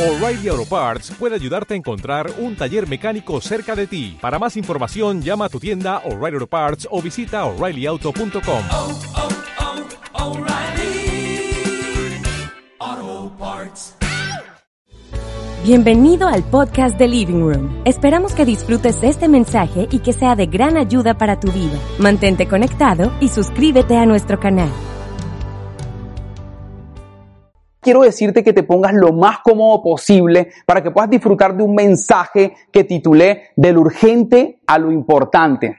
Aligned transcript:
O'Reilly 0.00 0.48
Auto 0.48 0.64
Parts 0.64 1.10
puede 1.18 1.34
ayudarte 1.34 1.74
a 1.74 1.76
encontrar 1.76 2.32
un 2.38 2.56
taller 2.56 2.88
mecánico 2.88 3.38
cerca 3.42 3.76
de 3.76 3.86
ti. 3.86 4.16
Para 4.18 4.38
más 4.38 4.56
información, 4.56 5.20
llama 5.20 5.44
a 5.44 5.48
tu 5.50 5.60
tienda 5.60 5.98
O'Reilly 6.06 6.36
Auto 6.36 6.46
Parts 6.46 6.88
o 6.90 7.02
visita 7.02 7.44
oreillyauto.com. 7.44 8.62
oh, 8.72 8.98
oh, 12.80 13.32
Parts. 13.38 13.94
Bienvenido 15.64 16.28
al 16.28 16.44
podcast 16.44 16.96
de 16.98 17.06
Living 17.06 17.40
Room. 17.42 17.82
Esperamos 17.84 18.32
que 18.32 18.46
disfrutes 18.46 19.02
este 19.02 19.28
mensaje 19.28 19.86
y 19.90 19.98
que 19.98 20.14
sea 20.14 20.34
de 20.34 20.46
gran 20.46 20.78
ayuda 20.78 21.18
para 21.18 21.38
tu 21.38 21.52
vida. 21.52 21.78
Mantente 21.98 22.48
conectado 22.48 23.12
y 23.20 23.28
suscríbete 23.28 23.98
a 23.98 24.06
nuestro 24.06 24.40
canal. 24.40 24.70
Quiero 27.80 28.02
decirte 28.02 28.44
que 28.44 28.52
te 28.52 28.62
pongas 28.62 28.94
lo 28.94 29.12
más 29.12 29.38
cómodo 29.40 29.82
posible 29.82 30.52
para 30.66 30.82
que 30.82 30.90
puedas 30.90 31.10
disfrutar 31.10 31.56
de 31.56 31.62
un 31.62 31.74
mensaje 31.74 32.54
que 32.70 32.84
titulé 32.84 33.50
Del 33.56 33.78
urgente 33.78 34.60
a 34.66 34.78
lo 34.78 34.92
importante. 34.92 35.78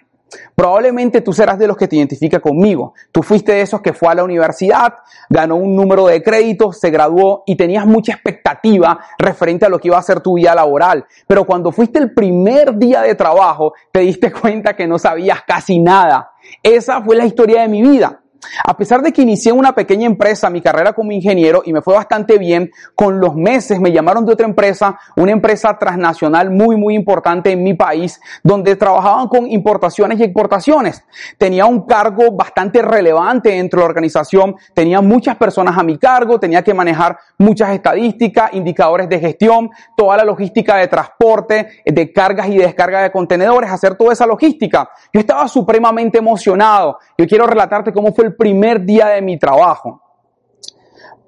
Probablemente 0.55 1.21
tú 1.21 1.33
serás 1.33 1.59
de 1.59 1.67
los 1.67 1.77
que 1.77 1.87
te 1.87 1.95
identifica 1.95 2.39
conmigo. 2.39 2.93
Tú 3.11 3.23
fuiste 3.23 3.53
de 3.53 3.61
esos 3.61 3.81
que 3.81 3.93
fue 3.93 4.09
a 4.09 4.15
la 4.15 4.23
universidad, 4.23 4.93
ganó 5.29 5.55
un 5.55 5.75
número 5.75 6.07
de 6.07 6.21
créditos, 6.23 6.79
se 6.79 6.89
graduó 6.89 7.43
y 7.45 7.55
tenías 7.55 7.85
mucha 7.85 8.13
expectativa 8.13 8.99
referente 9.17 9.65
a 9.65 9.69
lo 9.69 9.79
que 9.79 9.89
iba 9.89 9.97
a 9.97 10.03
ser 10.03 10.21
tu 10.21 10.35
vida 10.35 10.55
laboral. 10.55 11.05
Pero 11.27 11.45
cuando 11.45 11.71
fuiste 11.71 11.99
el 11.99 12.13
primer 12.13 12.77
día 12.77 13.01
de 13.01 13.15
trabajo, 13.15 13.73
te 13.91 14.01
diste 14.01 14.31
cuenta 14.41 14.75
que 14.75 14.87
no 14.87 14.99
sabías 14.99 15.41
casi 15.45 15.79
nada. 15.79 16.31
Esa 16.63 17.01
fue 17.01 17.15
la 17.15 17.25
historia 17.25 17.61
de 17.61 17.67
mi 17.67 17.81
vida. 17.81 18.21
A 18.65 18.75
pesar 18.75 19.01
de 19.01 19.11
que 19.11 19.21
inicié 19.21 19.51
una 19.51 19.73
pequeña 19.73 20.05
empresa, 20.05 20.49
mi 20.49 20.61
carrera 20.61 20.93
como 20.93 21.11
ingeniero, 21.11 21.61
y 21.65 21.73
me 21.73 21.81
fue 21.81 21.93
bastante 21.93 22.37
bien, 22.37 22.71
con 22.95 23.19
los 23.19 23.35
meses 23.35 23.79
me 23.79 23.91
llamaron 23.91 24.25
de 24.25 24.33
otra 24.33 24.47
empresa, 24.47 24.99
una 25.15 25.31
empresa 25.31 25.77
transnacional 25.79 26.51
muy, 26.51 26.75
muy 26.75 26.95
importante 26.95 27.51
en 27.51 27.63
mi 27.63 27.73
país, 27.73 28.19
donde 28.43 28.75
trabajaban 28.75 29.27
con 29.27 29.49
importaciones 29.49 30.19
y 30.19 30.23
exportaciones. 30.23 31.03
Tenía 31.37 31.65
un 31.65 31.85
cargo 31.85 32.31
bastante 32.31 32.81
relevante 32.81 33.49
dentro 33.49 33.79
de 33.79 33.85
la 33.85 33.89
organización, 33.89 34.55
tenía 34.73 35.01
muchas 35.01 35.35
personas 35.37 35.77
a 35.77 35.83
mi 35.83 35.97
cargo, 35.97 36.39
tenía 36.39 36.63
que 36.63 36.73
manejar 36.73 37.17
muchas 37.37 37.69
estadísticas, 37.71 38.53
indicadores 38.53 39.09
de 39.09 39.19
gestión, 39.19 39.69
toda 39.95 40.17
la 40.17 40.23
logística 40.23 40.77
de 40.77 40.87
transporte, 40.87 41.81
de 41.85 42.13
cargas 42.13 42.47
y 42.49 42.57
descargas 42.57 43.03
de 43.03 43.11
contenedores, 43.11 43.71
hacer 43.71 43.95
toda 43.95 44.13
esa 44.13 44.25
logística. 44.25 44.89
Yo 45.13 45.19
estaba 45.19 45.47
supremamente 45.47 46.17
emocionado. 46.17 46.99
Yo 47.17 47.27
quiero 47.27 47.47
relatarte 47.47 47.91
cómo 47.91 48.13
fue 48.13 48.25
el 48.25 48.30
primer 48.35 48.85
día 48.85 49.07
de 49.07 49.21
mi 49.21 49.37
trabajo 49.37 50.01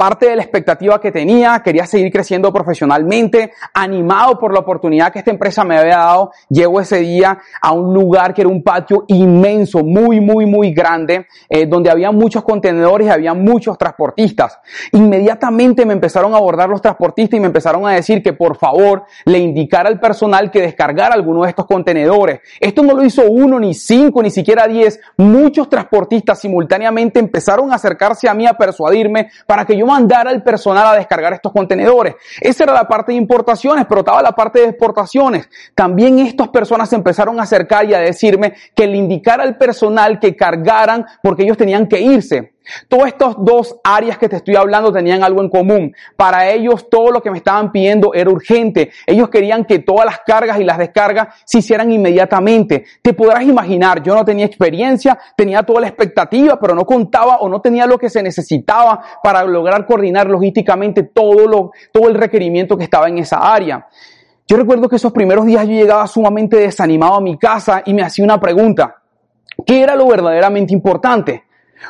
parte 0.04 0.28
de 0.28 0.36
la 0.36 0.42
expectativa 0.42 1.00
que 1.00 1.14
tenía, 1.14 1.62
quería 1.64 1.86
seguir 1.86 2.12
creciendo 2.12 2.52
profesionalmente, 2.52 3.54
animado 3.74 4.38
por 4.38 4.52
la 4.52 4.60
oportunidad 4.60 5.14
que 5.14 5.20
esta 5.20 5.32
empresa 5.32 5.64
me 5.64 5.78
había 5.78 5.96
dado, 5.96 6.32
llego 6.50 6.82
ese 6.82 6.98
día 6.98 7.38
a 7.62 7.72
un 7.72 7.94
lugar 7.94 8.34
que 8.34 8.42
era 8.42 8.50
un 8.50 8.62
patio 8.62 9.06
inmenso, 9.08 9.82
muy, 9.82 10.20
muy, 10.20 10.46
muy 10.46 10.74
grande, 10.74 11.28
eh, 11.48 11.66
donde 11.68 11.90
había 11.90 12.12
muchos 12.12 12.44
contenedores 12.44 13.08
y 13.08 13.12
había 13.12 13.34
muchos 13.34 13.78
transportistas. 13.78 14.60
Inmediatamente 14.92 15.86
me 15.86 15.94
empezaron 15.94 16.34
a 16.34 16.38
abordar 16.38 16.68
los 16.68 16.82
transportistas 16.82 17.38
y 17.38 17.40
me 17.40 17.48
empezaron 17.48 17.88
a 17.88 17.94
decir 17.94 18.22
que 18.22 18.34
por 18.34 18.58
favor 18.58 19.06
le 19.24 19.40
indicara 19.40 19.88
al 19.88 20.02
personal 20.02 20.52
que 20.52 20.60
descargara 20.60 21.16
alguno 21.16 21.44
de 21.44 21.50
estos 21.50 21.66
contenedores. 21.66 22.42
Esto 22.60 22.84
no 22.84 22.94
lo 22.94 23.06
hizo 23.06 23.24
uno, 23.32 23.58
ni 23.58 23.74
cinco, 23.74 24.22
ni 24.22 24.32
siquiera 24.32 24.68
diez. 24.68 25.00
Muchos 25.16 25.70
transportistas 25.70 26.42
simultáneamente 26.42 27.22
empezaron 27.22 27.72
a 27.72 27.76
acercarse 27.76 28.28
a 28.28 28.34
mí 28.34 28.46
a 28.46 28.56
persuadirme 28.56 29.30
para 29.48 29.64
que 29.64 29.78
yo 29.78 29.93
mandar 29.94 30.28
al 30.28 30.42
personal 30.42 30.88
a 30.88 30.98
descargar 30.98 31.34
estos 31.34 31.52
contenedores. 31.52 32.16
Esa 32.42 32.64
era 32.64 32.74
la 32.74 32.88
parte 32.88 33.12
de 33.12 33.18
importaciones, 33.18 33.86
pero 33.88 34.00
estaba 34.02 34.22
la 34.22 34.32
parte 34.32 34.60
de 34.60 34.70
exportaciones. 34.70 35.50
También 35.76 36.20
estas 36.20 36.50
personas 36.50 36.90
se 36.90 36.96
empezaron 36.96 37.40
a 37.40 37.44
acercar 37.44 37.86
y 37.86 37.94
a 37.94 38.00
decirme 38.00 38.54
que 38.76 38.88
le 38.88 38.98
indicara 38.98 39.44
al 39.44 39.58
personal 39.58 40.20
que 40.20 40.36
cargaran 40.36 41.06
porque 41.22 41.44
ellos 41.44 41.58
tenían 41.58 41.88
que 41.88 42.02
irse. 42.02 42.53
Todas 42.88 43.08
estas 43.08 43.36
dos 43.38 43.78
áreas 43.84 44.18
que 44.18 44.30
te 44.30 44.38
estoy 44.38 44.56
hablando 44.56 44.92
tenían 44.92 45.24
algo 45.24 45.42
en 45.42 45.50
común. 45.50 45.96
Para 46.16 46.50
ellos 46.50 46.90
todo 46.90 47.12
lo 47.12 47.22
que 47.22 47.32
me 47.32 47.38
estaban 47.38 47.72
pidiendo 47.72 48.14
era 48.14 48.30
urgente. 48.30 48.92
Ellos 49.06 49.30
querían 49.30 49.66
que 49.66 49.80
todas 49.80 50.06
las 50.06 50.20
cargas 50.26 50.60
y 50.60 50.64
las 50.64 50.78
descargas 50.78 51.36
se 51.46 51.60
hicieran 51.60 51.92
inmediatamente. 51.92 52.86
Te 53.02 53.14
podrás 53.14 53.44
imaginar, 53.44 54.02
yo 54.02 54.16
no 54.16 54.24
tenía 54.24 54.46
experiencia, 54.46 55.18
tenía 55.36 55.64
toda 55.64 55.82
la 55.82 55.88
expectativa, 55.88 56.60
pero 56.60 56.76
no 56.76 56.86
contaba 56.86 57.38
o 57.38 57.50
no 57.50 57.62
tenía 57.62 57.86
lo 57.86 57.98
que 57.98 58.10
se 58.10 58.24
necesitaba 58.24 59.02
para 59.22 59.44
lograr 59.44 59.86
coordinar 59.86 60.28
logísticamente 60.28 61.04
todo, 61.04 61.48
lo, 61.48 61.72
todo 61.92 62.08
el 62.08 62.16
requerimiento 62.16 62.78
que 62.78 62.86
estaba 62.86 63.08
en 63.08 63.18
esa 63.18 63.38
área. 63.38 63.88
Yo 64.48 64.58
recuerdo 64.58 64.90
que 64.90 64.98
esos 64.98 65.12
primeros 65.12 65.46
días 65.46 65.66
yo 65.66 65.74
llegaba 65.74 66.06
sumamente 66.08 66.58
desanimado 66.58 67.16
a 67.16 67.22
mi 67.22 67.38
casa 67.38 67.82
y 67.86 67.94
me 67.94 68.04
hacía 68.04 68.26
una 68.26 68.40
pregunta. 68.40 68.98
¿Qué 69.66 69.82
era 69.82 69.96
lo 69.96 70.08
verdaderamente 70.08 70.74
importante? 70.74 71.44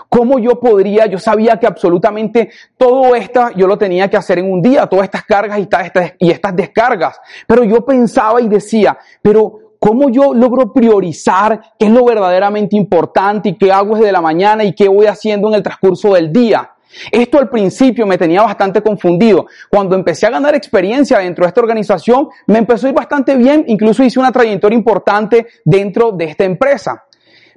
¿Cómo 0.09 0.39
yo 0.39 0.59
podría? 0.59 1.05
Yo 1.05 1.19
sabía 1.19 1.57
que 1.57 1.67
absolutamente 1.67 2.49
todo 2.77 3.15
esto 3.15 3.49
yo 3.55 3.67
lo 3.67 3.77
tenía 3.77 4.09
que 4.09 4.17
hacer 4.17 4.39
en 4.39 4.51
un 4.51 4.61
día, 4.61 4.87
todas 4.87 5.05
estas 5.05 5.23
cargas 5.23 5.59
y 5.59 5.61
estas, 5.63 6.13
y 6.19 6.31
estas 6.31 6.55
descargas. 6.55 7.19
Pero 7.47 7.63
yo 7.63 7.85
pensaba 7.85 8.41
y 8.41 8.47
decía, 8.47 8.97
pero 9.21 9.75
¿cómo 9.79 10.09
yo 10.09 10.33
logro 10.33 10.71
priorizar 10.71 11.59
qué 11.77 11.85
es 11.85 11.91
lo 11.91 12.05
verdaderamente 12.05 12.75
importante 12.75 13.49
y 13.49 13.57
qué 13.57 13.71
hago 13.71 13.95
desde 13.95 14.11
la 14.11 14.21
mañana 14.21 14.63
y 14.63 14.73
qué 14.73 14.87
voy 14.87 15.07
haciendo 15.07 15.49
en 15.49 15.55
el 15.55 15.63
transcurso 15.63 16.13
del 16.13 16.31
día? 16.31 16.69
Esto 17.11 17.39
al 17.39 17.49
principio 17.49 18.05
me 18.05 18.17
tenía 18.17 18.41
bastante 18.43 18.81
confundido. 18.81 19.47
Cuando 19.69 19.95
empecé 19.95 20.27
a 20.27 20.29
ganar 20.29 20.55
experiencia 20.55 21.19
dentro 21.19 21.43
de 21.43 21.49
esta 21.49 21.61
organización, 21.61 22.29
me 22.47 22.59
empezó 22.59 22.87
a 22.87 22.89
ir 22.89 22.95
bastante 22.95 23.35
bien, 23.35 23.65
incluso 23.67 24.03
hice 24.03 24.19
una 24.19 24.31
trayectoria 24.31 24.77
importante 24.77 25.47
dentro 25.65 26.11
de 26.11 26.25
esta 26.25 26.43
empresa. 26.43 27.03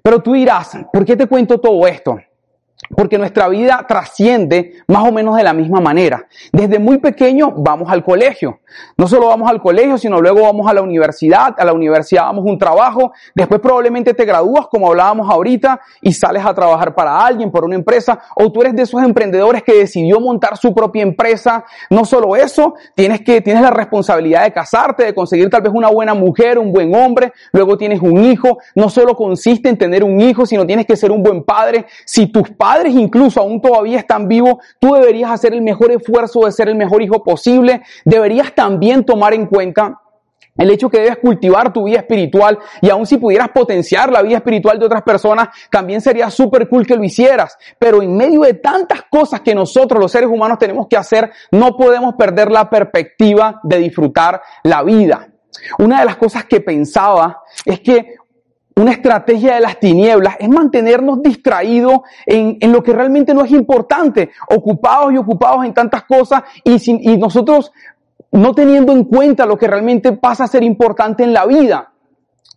Pero 0.03 0.23
tú 0.23 0.33
dirás, 0.33 0.79
¿por 0.93 1.05
qué 1.05 1.17
te 1.17 1.27
cuento 1.27 1.59
todo 1.59 1.87
esto? 1.87 2.17
Porque 2.95 3.17
nuestra 3.17 3.49
vida 3.49 3.85
trasciende 3.89 4.75
más 4.87 5.09
o 5.09 5.11
menos 5.11 5.37
de 5.37 5.43
la 5.43 5.55
misma 5.55 5.81
manera. 5.81 6.27
Desde 6.53 6.79
muy 6.79 6.99
pequeño 6.99 7.53
vamos 7.57 7.91
al 7.91 8.05
colegio. 8.05 8.61
No 8.99 9.09
solo 9.09 9.29
vamos 9.29 9.49
al 9.51 9.63
colegio, 9.63 9.97
sino 9.97 10.21
luego 10.21 10.43
vamos 10.43 10.69
a 10.69 10.75
la 10.75 10.83
universidad. 10.83 11.55
A 11.57 11.65
la 11.65 11.73
universidad 11.73 12.25
vamos 12.25 12.45
un 12.45 12.59
trabajo. 12.59 13.13
Después 13.35 13.63
probablemente 13.63 14.13
te 14.13 14.27
gradúas, 14.27 14.67
como 14.69 14.89
hablábamos 14.89 15.29
ahorita, 15.31 15.81
y 16.03 16.13
sales 16.13 16.45
a 16.45 16.53
trabajar 16.53 16.95
para 16.95 17.19
alguien, 17.19 17.51
por 17.51 17.65
una 17.65 17.77
empresa. 17.77 18.21
O 18.37 18.53
tú 18.53 18.61
eres 18.61 18.77
de 18.77 18.83
esos 18.83 19.03
emprendedores 19.03 19.63
que 19.63 19.73
decidió 19.73 20.21
montar 20.21 20.59
su 20.59 20.75
propia 20.75 21.03
empresa. 21.03 21.65
No 21.89 22.05
solo 22.05 22.37
eso, 22.37 22.75
tienes 22.95 23.23
que, 23.23 23.41
tienes 23.41 23.63
la 23.63 23.71
responsabilidad 23.71 24.45
de 24.45 24.53
casarte, 24.53 25.05
de 25.05 25.15
conseguir 25.15 25.49
tal 25.49 25.63
vez 25.63 25.73
una 25.75 25.89
buena 25.89 26.13
mujer, 26.13 26.59
un 26.59 26.73
buen 26.73 26.95
hombre. 26.95 27.33
Luego 27.53 27.79
tienes 27.79 28.03
un 28.03 28.23
hijo. 28.23 28.59
No 28.75 28.91
solo 28.91 29.17
consiste 29.17 29.71
en 29.71 29.79
tener 29.79 30.05
un 30.05 30.21
hijo, 30.21 30.45
sino 30.45 30.67
tienes 30.67 30.85
que 30.85 30.95
ser 30.95 31.11
un 31.11 31.23
buen 31.23 31.43
padre. 31.43 31.87
Si 32.05 32.27
tus 32.27 32.51
padres 32.51 32.66
padres 32.67 32.95
incluso 32.97 33.41
aún 33.41 33.61
todavía 33.61 34.01
están 34.01 34.27
vivos, 34.27 34.57
tú 34.81 34.95
deberías 34.95 35.31
hacer 35.31 35.55
el 35.55 35.63
mejor 35.63 35.93
esfuerzo 35.93 36.41
de 36.41 36.51
ser 36.51 36.69
el 36.69 36.75
mejor 36.75 37.01
hijo 37.01 37.23
posible. 37.23 37.83
Deberías 38.05 38.53
también 38.57 39.05
tomar 39.05 39.35
en 39.35 39.47
cuenta 39.47 40.01
el 40.57 40.71
hecho 40.71 40.89
que 40.89 40.99
debes 40.99 41.19
cultivar 41.19 41.73
tu 41.73 41.85
vida 41.85 41.99
espiritual 41.99 42.59
y 42.81 42.91
aun 42.91 43.07
si 43.07 43.19
pudieras 43.19 43.51
potenciar 43.51 44.11
la 44.11 44.21
vida 44.21 44.39
espiritual 44.39 44.81
de 44.81 44.87
otras 44.87 45.03
personas, 45.03 45.51
también 45.71 46.01
sería 46.01 46.29
súper 46.29 46.69
cool 46.69 46.85
que 46.85 46.97
lo 46.97 47.05
hicieras. 47.05 47.57
Pero 47.79 48.03
en 48.03 48.17
medio 48.17 48.41
de 48.41 48.55
tantas 48.55 49.03
cosas 49.09 49.43
que 49.43 49.55
nosotros 49.55 50.01
los 50.01 50.11
seres 50.11 50.29
humanos 50.29 50.59
tenemos 50.59 50.89
que 50.89 50.97
hacer, 50.97 51.31
no 51.53 51.77
podemos 51.77 52.17
perder 52.17 52.51
la 52.51 52.69
perspectiva 52.69 53.61
de 53.63 53.79
disfrutar 53.79 54.43
la 54.65 54.83
vida. 54.83 55.29
Una 55.79 56.01
de 56.01 56.05
las 56.05 56.17
cosas 56.17 56.47
que 56.47 56.61
pensaba 56.61 57.43
es 57.65 57.79
que 57.79 58.17
una 58.77 58.93
estrategia 58.93 59.55
de 59.55 59.61
las 59.61 59.81
tinieblas 59.81 60.37
es 60.39 60.49
mantenernos 60.51 61.23
distraídos 61.23 62.01
en, 62.27 62.59
en, 62.61 62.73
lo 62.73 62.83
que 62.83 62.93
realmente 62.93 63.33
no 63.33 63.43
es 63.43 63.51
importante, 63.51 64.31
ocupados 64.51 65.13
y 65.15 65.17
ocupados 65.17 65.65
en 65.65 65.73
tantas 65.73 66.05
cosas 66.05 66.43
y, 66.63 66.79
sin, 66.79 66.99
y 67.01 67.17
nosotros 67.17 67.73
no 68.33 68.55
teniendo 68.55 68.93
en 68.93 69.05
cuenta 69.05 69.47
lo 69.47 69.57
que 69.57 69.67
realmente 69.67 70.13
pasa 70.13 70.45
a 70.45 70.49
ser 70.49 70.63
importante 70.63 71.25
en 71.25 71.33
la 71.33 71.47
vida. 71.47 71.91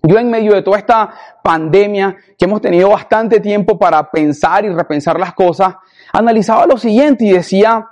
Yo 0.03 0.17
en 0.17 0.29
medio 0.29 0.53
de 0.53 0.61
toda 0.61 0.77
esta 0.77 1.09
pandemia, 1.41 2.17
que 2.37 2.45
hemos 2.45 2.61
tenido 2.61 2.89
bastante 2.89 3.39
tiempo 3.39 3.79
para 3.79 4.11
pensar 4.11 4.65
y 4.65 4.69
repensar 4.69 5.19
las 5.19 5.33
cosas, 5.33 5.75
analizaba 6.11 6.65
lo 6.65 6.77
siguiente 6.77 7.25
y 7.25 7.31
decía, 7.31 7.85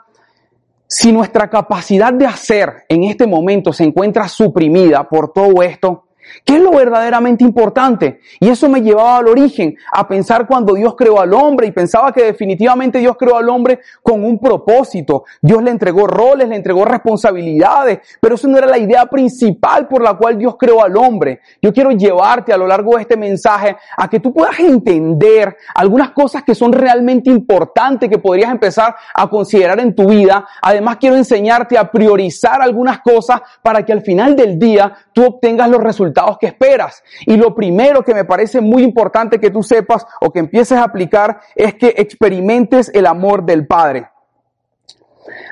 si 0.85 1.13
nuestra 1.13 1.49
capacidad 1.49 2.11
de 2.11 2.25
hacer 2.25 2.85
en 2.89 3.05
este 3.05 3.25
momento 3.25 3.71
se 3.71 3.85
encuentra 3.85 4.27
suprimida 4.27 5.07
por 5.07 5.31
todo 5.31 5.61
esto, 5.61 6.06
¿Qué 6.43 6.55
es 6.55 6.61
lo 6.61 6.71
verdaderamente 6.71 7.43
importante? 7.43 8.19
Y 8.39 8.49
eso 8.49 8.69
me 8.69 8.81
llevaba 8.81 9.17
al 9.17 9.27
origen, 9.27 9.75
a 9.91 10.07
pensar 10.07 10.47
cuando 10.47 10.73
Dios 10.73 10.95
creó 10.95 11.19
al 11.19 11.33
hombre 11.33 11.67
y 11.67 11.71
pensaba 11.71 12.11
que 12.11 12.23
definitivamente 12.23 12.99
Dios 12.99 13.15
creó 13.17 13.37
al 13.37 13.49
hombre 13.49 13.79
con 14.01 14.23
un 14.23 14.39
propósito. 14.39 15.25
Dios 15.41 15.61
le 15.63 15.71
entregó 15.71 16.07
roles, 16.07 16.47
le 16.49 16.55
entregó 16.55 16.85
responsabilidades, 16.85 17.99
pero 18.19 18.35
eso 18.35 18.47
no 18.47 18.57
era 18.57 18.67
la 18.67 18.77
idea 18.77 19.05
principal 19.05 19.87
por 19.87 20.01
la 20.01 20.15
cual 20.15 20.37
Dios 20.37 20.55
creó 20.57 20.83
al 20.83 20.95
hombre. 20.97 21.41
Yo 21.61 21.73
quiero 21.73 21.91
llevarte 21.91 22.53
a 22.53 22.57
lo 22.57 22.67
largo 22.67 22.95
de 22.95 23.01
este 23.01 23.17
mensaje 23.17 23.75
a 23.95 24.09
que 24.09 24.19
tú 24.19 24.33
puedas 24.33 24.59
entender 24.59 25.55
algunas 25.75 26.11
cosas 26.11 26.43
que 26.43 26.55
son 26.55 26.71
realmente 26.73 27.29
importantes 27.29 28.09
que 28.09 28.19
podrías 28.19 28.51
empezar 28.51 28.95
a 29.13 29.29
considerar 29.29 29.79
en 29.79 29.95
tu 29.95 30.07
vida. 30.07 30.45
Además 30.61 30.97
quiero 30.97 31.15
enseñarte 31.15 31.77
a 31.77 31.91
priorizar 31.91 32.61
algunas 32.61 32.99
cosas 33.01 33.41
para 33.61 33.83
que 33.83 33.93
al 33.93 34.01
final 34.01 34.35
del 34.35 34.57
día 34.57 34.93
tú 35.13 35.25
obtengas 35.25 35.69
los 35.69 35.81
resultados 35.81 36.16
que 36.39 36.47
esperas. 36.47 37.03
Y 37.25 37.37
lo 37.37 37.53
primero 37.53 38.03
que 38.03 38.13
me 38.13 38.25
parece 38.25 38.61
muy 38.61 38.83
importante 38.83 39.39
que 39.39 39.51
tú 39.51 39.63
sepas 39.63 40.05
o 40.21 40.31
que 40.31 40.39
empieces 40.39 40.77
a 40.77 40.83
aplicar 40.83 41.39
es 41.55 41.75
que 41.75 41.93
experimentes 41.97 42.91
el 42.93 43.05
amor 43.05 43.45
del 43.45 43.67
Padre. 43.67 44.09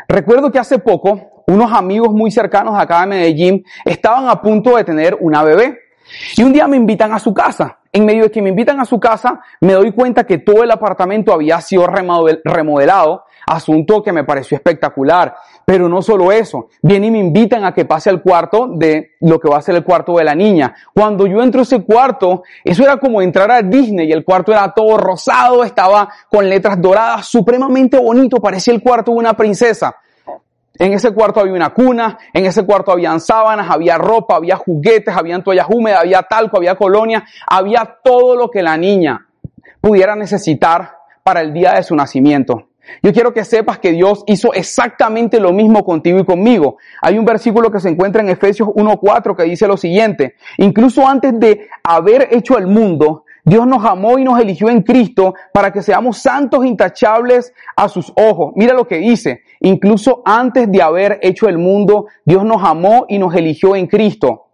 Recuerdo 0.07 0.51
que 0.51 0.59
hace 0.59 0.79
poco 0.79 1.43
unos 1.47 1.71
amigos 1.71 2.11
muy 2.11 2.31
cercanos 2.31 2.77
acá 2.77 3.01
de 3.01 3.07
Medellín 3.07 3.65
estaban 3.83 4.27
a 4.29 4.41
punto 4.41 4.75
de 4.75 4.83
tener 4.83 5.17
una 5.19 5.43
bebé. 5.43 5.79
Y 6.37 6.43
un 6.43 6.53
día 6.53 6.67
me 6.67 6.77
invitan 6.77 7.13
a 7.13 7.19
su 7.19 7.33
casa. 7.33 7.79
En 7.91 8.05
medio 8.05 8.23
de 8.23 8.31
que 8.31 8.41
me 8.41 8.49
invitan 8.49 8.79
a 8.79 8.85
su 8.85 8.99
casa, 8.99 9.39
me 9.61 9.73
doy 9.73 9.91
cuenta 9.91 10.25
que 10.25 10.39
todo 10.39 10.63
el 10.63 10.71
apartamento 10.71 11.33
había 11.33 11.61
sido 11.61 11.87
remodelado 11.87 13.23
asunto 13.47 14.01
que 14.01 14.11
me 14.11 14.23
pareció 14.23 14.57
espectacular. 14.57 15.35
Pero 15.65 15.89
no 15.89 16.01
solo 16.03 16.31
eso, 16.31 16.67
vienen 16.83 17.09
y 17.09 17.11
me 17.11 17.19
invitan 17.19 17.65
a 17.65 17.73
que 17.73 17.85
pase 17.85 18.11
al 18.11 18.21
cuarto 18.21 18.67
de 18.67 19.13
lo 19.21 19.39
que 19.39 19.49
va 19.49 19.57
a 19.57 19.61
ser 19.61 19.75
el 19.75 19.83
cuarto 19.83 20.15
de 20.15 20.23
la 20.23 20.35
niña. 20.35 20.75
Cuando 20.93 21.25
yo 21.25 21.41
entro 21.41 21.61
a 21.61 21.63
ese 21.63 21.83
cuarto, 21.83 22.43
eso 22.63 22.83
era 22.83 22.97
como 22.97 23.19
entrar 23.21 23.49
a 23.49 23.63
Disney 23.63 24.07
y 24.07 24.11
el 24.11 24.23
cuarto 24.23 24.51
era 24.51 24.71
todo 24.73 24.95
rosado, 24.97 25.63
estaba 25.63 26.07
con 26.29 26.47
letras 26.47 26.79
doradas, 26.79 27.25
supremamente 27.25 27.97
bonito, 27.97 28.37
parecía 28.37 28.75
el 28.75 28.81
cuarto 28.83 29.11
de 29.11 29.17
una 29.17 29.33
princesa. 29.33 29.95
En 30.77 30.93
ese 30.93 31.11
cuarto 31.11 31.39
había 31.39 31.53
una 31.53 31.73
cuna, 31.73 32.17
en 32.33 32.45
ese 32.45 32.65
cuarto 32.65 32.91
habían 32.91 33.19
sábanas, 33.19 33.67
había 33.69 33.97
ropa, 33.97 34.35
había 34.35 34.57
juguetes, 34.57 35.15
había 35.15 35.41
toallas 35.41 35.67
húmedas, 35.69 36.01
había 36.01 36.21
talco, 36.23 36.57
había 36.57 36.75
colonia, 36.75 37.23
había 37.47 37.97
todo 38.03 38.35
lo 38.35 38.51
que 38.51 38.61
la 38.61 38.77
niña 38.77 39.25
pudiera 39.79 40.15
necesitar 40.15 40.97
para 41.23 41.41
el 41.41 41.53
día 41.53 41.73
de 41.73 41.83
su 41.83 41.95
nacimiento. 41.95 42.67
Yo 43.01 43.13
quiero 43.13 43.33
que 43.33 43.43
sepas 43.43 43.79
que 43.79 43.91
Dios 43.91 44.23
hizo 44.27 44.53
exactamente 44.53 45.39
lo 45.39 45.51
mismo 45.53 45.83
contigo 45.83 46.19
y 46.19 46.25
conmigo. 46.25 46.77
Hay 47.01 47.17
un 47.17 47.25
versículo 47.25 47.71
que 47.71 47.79
se 47.79 47.89
encuentra 47.89 48.21
en 48.21 48.29
Efesios 48.29 48.69
1.4 48.69 49.35
que 49.35 49.43
dice 49.43 49.67
lo 49.67 49.77
siguiente, 49.77 50.35
incluso 50.57 51.07
antes 51.07 51.39
de 51.39 51.67
haber 51.83 52.29
hecho 52.31 52.57
el 52.57 52.67
mundo, 52.67 53.25
Dios 53.43 53.67
nos 53.67 53.85
amó 53.85 54.17
y 54.17 54.23
nos 54.23 54.39
eligió 54.39 54.69
en 54.69 54.81
Cristo 54.81 55.35
para 55.53 55.71
que 55.71 55.83
seamos 55.83 56.17
santos 56.17 56.65
intachables 56.65 57.53
a 57.75 57.87
sus 57.87 58.11
ojos. 58.15 58.53
Mira 58.55 58.73
lo 58.73 58.87
que 58.87 58.97
dice, 58.97 59.41
incluso 59.59 60.23
antes 60.25 60.71
de 60.71 60.81
haber 60.81 61.19
hecho 61.21 61.47
el 61.47 61.59
mundo, 61.59 62.07
Dios 62.25 62.43
nos 62.43 62.63
amó 62.63 63.05
y 63.07 63.19
nos 63.19 63.35
eligió 63.35 63.75
en 63.75 63.85
Cristo. 63.85 64.44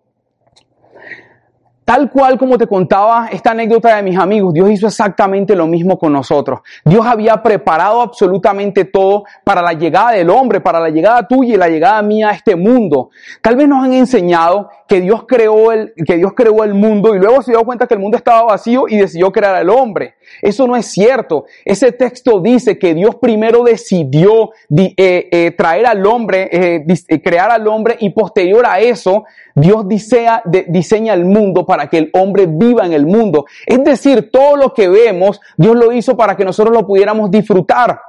Tal 1.92 2.10
cual 2.10 2.38
como 2.38 2.58
te 2.58 2.68
contaba 2.68 3.28
esta 3.34 3.52
anécdota 3.52 3.98
de 3.98 4.02
mis 4.02 4.18
amigos, 4.18 4.54
Dios 4.54 4.72
hizo 4.72 4.88
exactamente 4.88 5.58
lo 5.58 5.68
mismo 5.68 6.00
con 6.00 6.14
nosotros. 6.14 6.62
Dios 6.86 7.06
había 7.06 7.44
preparado 7.44 8.00
absolutamente 8.00 8.86
todo 8.86 9.26
para 9.44 9.62
la 9.62 9.74
llegada 9.74 10.12
del 10.12 10.30
hombre, 10.30 10.62
para 10.62 10.80
la 10.80 10.88
llegada 10.88 11.28
tuya 11.28 11.56
y 11.56 11.58
la 11.58 11.68
llegada 11.68 12.02
mía 12.02 12.30
a 12.30 12.32
este 12.32 12.56
mundo. 12.56 13.10
Tal 13.42 13.58
vez 13.58 13.68
nos 13.68 13.84
han 13.84 13.92
enseñado 13.92 14.70
que 14.88 15.02
Dios 15.02 15.26
creó 15.28 15.74
el, 15.74 15.94
que 16.06 16.16
Dios 16.16 16.32
creó 16.34 16.64
el 16.64 16.74
mundo 16.74 17.14
y 17.14 17.20
luego 17.20 17.42
se 17.42 17.52
dio 17.52 17.64
cuenta 17.66 17.88
que 17.88 17.96
el 17.96 18.00
mundo 18.00 18.16
estaba 18.16 18.44
vacío 18.44 18.86
y 18.88 18.96
decidió 18.96 19.30
crear 19.30 19.56
al 19.56 19.70
hombre. 19.70 20.16
Eso 20.42 20.68
no 20.68 20.78
es 20.78 20.86
cierto. 20.86 21.44
Ese 21.66 21.92
texto 21.92 22.40
dice 22.40 22.80
que 22.80 22.94
Dios 22.94 23.16
primero 23.16 23.64
decidió 23.64 24.52
eh, 24.78 24.94
eh, 24.98 25.52
traer 25.58 25.88
al 25.88 26.06
hombre, 26.06 26.50
eh, 26.52 27.22
crear 27.22 27.52
al 27.52 27.68
hombre 27.68 27.98
y 28.00 28.12
posterior 28.12 28.66
a 28.66 28.80
eso 28.80 29.26
Dios 29.56 29.88
diseña, 29.88 30.42
diseña 30.68 31.14
el 31.14 31.26
mundo 31.26 31.66
para 31.66 31.81
que 31.89 31.98
el 31.98 32.10
hombre 32.13 32.45
viva 32.48 32.86
en 32.86 32.94
el 32.94 33.06
mundo. 33.06 33.45
Es 33.66 33.83
decir, 33.83 34.30
todo 34.31 34.56
lo 34.56 34.74
que 34.74 34.88
vemos, 34.88 35.39
Dios 35.57 35.75
lo 35.75 35.92
hizo 35.92 36.16
para 36.16 36.36
que 36.36 36.45
nosotros 36.45 36.75
lo 36.75 36.86
pudiéramos 36.86 37.30
disfrutar. 37.31 38.00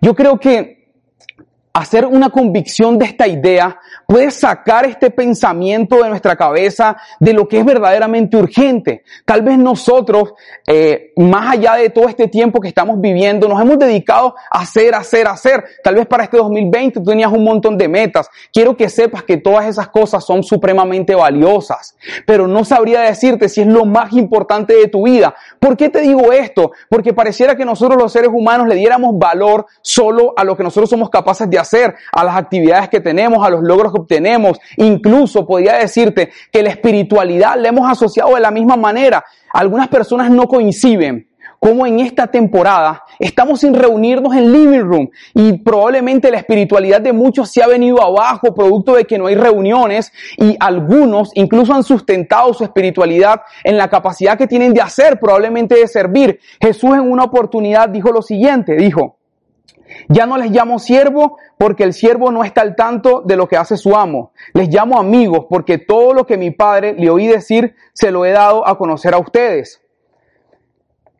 Yo 0.00 0.14
creo 0.14 0.38
que 0.38 0.79
hacer 1.72 2.04
una 2.04 2.30
convicción 2.30 2.98
de 2.98 3.04
esta 3.04 3.28
idea 3.28 3.78
puede 4.06 4.30
sacar 4.30 4.84
este 4.86 5.10
pensamiento 5.10 6.02
de 6.02 6.08
nuestra 6.08 6.34
cabeza 6.34 6.96
de 7.20 7.32
lo 7.32 7.46
que 7.46 7.58
es 7.58 7.64
verdaderamente 7.64 8.36
urgente. 8.36 9.04
Tal 9.24 9.42
vez 9.42 9.56
nosotros, 9.56 10.34
eh, 10.66 11.12
más 11.16 11.52
allá 11.52 11.74
de 11.74 11.90
todo 11.90 12.08
este 12.08 12.26
tiempo 12.26 12.60
que 12.60 12.68
estamos 12.68 13.00
viviendo, 13.00 13.48
nos 13.48 13.60
hemos 13.60 13.78
dedicado 13.78 14.34
a 14.50 14.60
hacer, 14.60 14.94
hacer, 14.94 15.28
hacer. 15.28 15.64
Tal 15.84 15.94
vez 15.94 16.06
para 16.06 16.24
este 16.24 16.38
2020 16.38 17.00
tú 17.00 17.04
tenías 17.04 17.32
un 17.32 17.44
montón 17.44 17.78
de 17.78 17.88
metas. 17.88 18.28
Quiero 18.52 18.76
que 18.76 18.88
sepas 18.88 19.22
que 19.22 19.36
todas 19.36 19.66
esas 19.66 19.88
cosas 19.88 20.24
son 20.24 20.42
supremamente 20.42 21.14
valiosas, 21.14 21.96
pero 22.26 22.48
no 22.48 22.64
sabría 22.64 23.02
decirte 23.02 23.48
si 23.48 23.60
es 23.60 23.68
lo 23.68 23.84
más 23.84 24.12
importante 24.12 24.74
de 24.74 24.88
tu 24.88 25.04
vida. 25.04 25.34
¿Por 25.60 25.76
qué 25.76 25.88
te 25.88 26.00
digo 26.00 26.32
esto? 26.32 26.72
Porque 26.88 27.12
pareciera 27.12 27.54
que 27.54 27.64
nosotros 27.64 28.00
los 28.00 28.12
seres 28.12 28.30
humanos 28.32 28.66
le 28.66 28.74
diéramos 28.74 29.16
valor 29.16 29.66
solo 29.82 30.34
a 30.36 30.42
lo 30.42 30.56
que 30.56 30.64
nosotros 30.64 30.90
somos 30.90 31.10
capaces 31.10 31.48
de 31.48 31.59
hacer, 31.60 31.94
a 32.12 32.24
las 32.24 32.36
actividades 32.36 32.88
que 32.88 33.00
tenemos, 33.00 33.46
a 33.46 33.50
los 33.50 33.62
logros 33.62 33.92
que 33.92 34.00
obtenemos. 34.00 34.58
Incluso 34.76 35.46
podría 35.46 35.74
decirte 35.74 36.30
que 36.50 36.62
la 36.62 36.70
espiritualidad 36.70 37.56
la 37.56 37.68
hemos 37.68 37.90
asociado 37.90 38.34
de 38.34 38.40
la 38.40 38.50
misma 38.50 38.76
manera. 38.76 39.24
Algunas 39.52 39.88
personas 39.88 40.30
no 40.30 40.46
coinciden 40.46 41.30
como 41.60 41.86
en 41.86 42.00
esta 42.00 42.26
temporada 42.26 43.04
estamos 43.18 43.60
sin 43.60 43.74
reunirnos 43.74 44.34
en 44.34 44.50
living 44.50 44.80
room 44.80 45.10
y 45.34 45.58
probablemente 45.58 46.30
la 46.30 46.38
espiritualidad 46.38 47.02
de 47.02 47.12
muchos 47.12 47.50
se 47.50 47.62
ha 47.62 47.66
venido 47.66 48.02
abajo 48.02 48.54
producto 48.54 48.94
de 48.94 49.04
que 49.04 49.18
no 49.18 49.26
hay 49.26 49.34
reuniones 49.34 50.10
y 50.38 50.56
algunos 50.58 51.30
incluso 51.34 51.74
han 51.74 51.84
sustentado 51.84 52.54
su 52.54 52.64
espiritualidad 52.64 53.42
en 53.62 53.76
la 53.76 53.88
capacidad 53.88 54.38
que 54.38 54.46
tienen 54.46 54.72
de 54.72 54.80
hacer, 54.80 55.20
probablemente 55.20 55.74
de 55.74 55.86
servir. 55.86 56.40
Jesús 56.60 56.94
en 56.94 57.10
una 57.10 57.24
oportunidad 57.24 57.90
dijo 57.90 58.10
lo 58.10 58.22
siguiente, 58.22 58.74
dijo, 58.76 59.19
ya 60.08 60.26
no 60.26 60.36
les 60.38 60.50
llamo 60.50 60.78
siervo 60.78 61.38
porque 61.58 61.84
el 61.84 61.92
siervo 61.92 62.30
no 62.30 62.44
está 62.44 62.62
al 62.62 62.76
tanto 62.76 63.22
de 63.24 63.36
lo 63.36 63.48
que 63.48 63.56
hace 63.56 63.76
su 63.76 63.96
amo. 63.96 64.32
Les 64.54 64.68
llamo 64.68 64.98
amigos 64.98 65.46
porque 65.48 65.78
todo 65.78 66.14
lo 66.14 66.26
que 66.26 66.36
mi 66.36 66.50
padre 66.50 66.94
le 66.94 67.10
oí 67.10 67.26
decir 67.26 67.74
se 67.92 68.10
lo 68.10 68.24
he 68.24 68.30
dado 68.30 68.66
a 68.66 68.78
conocer 68.78 69.14
a 69.14 69.18
ustedes. 69.18 69.82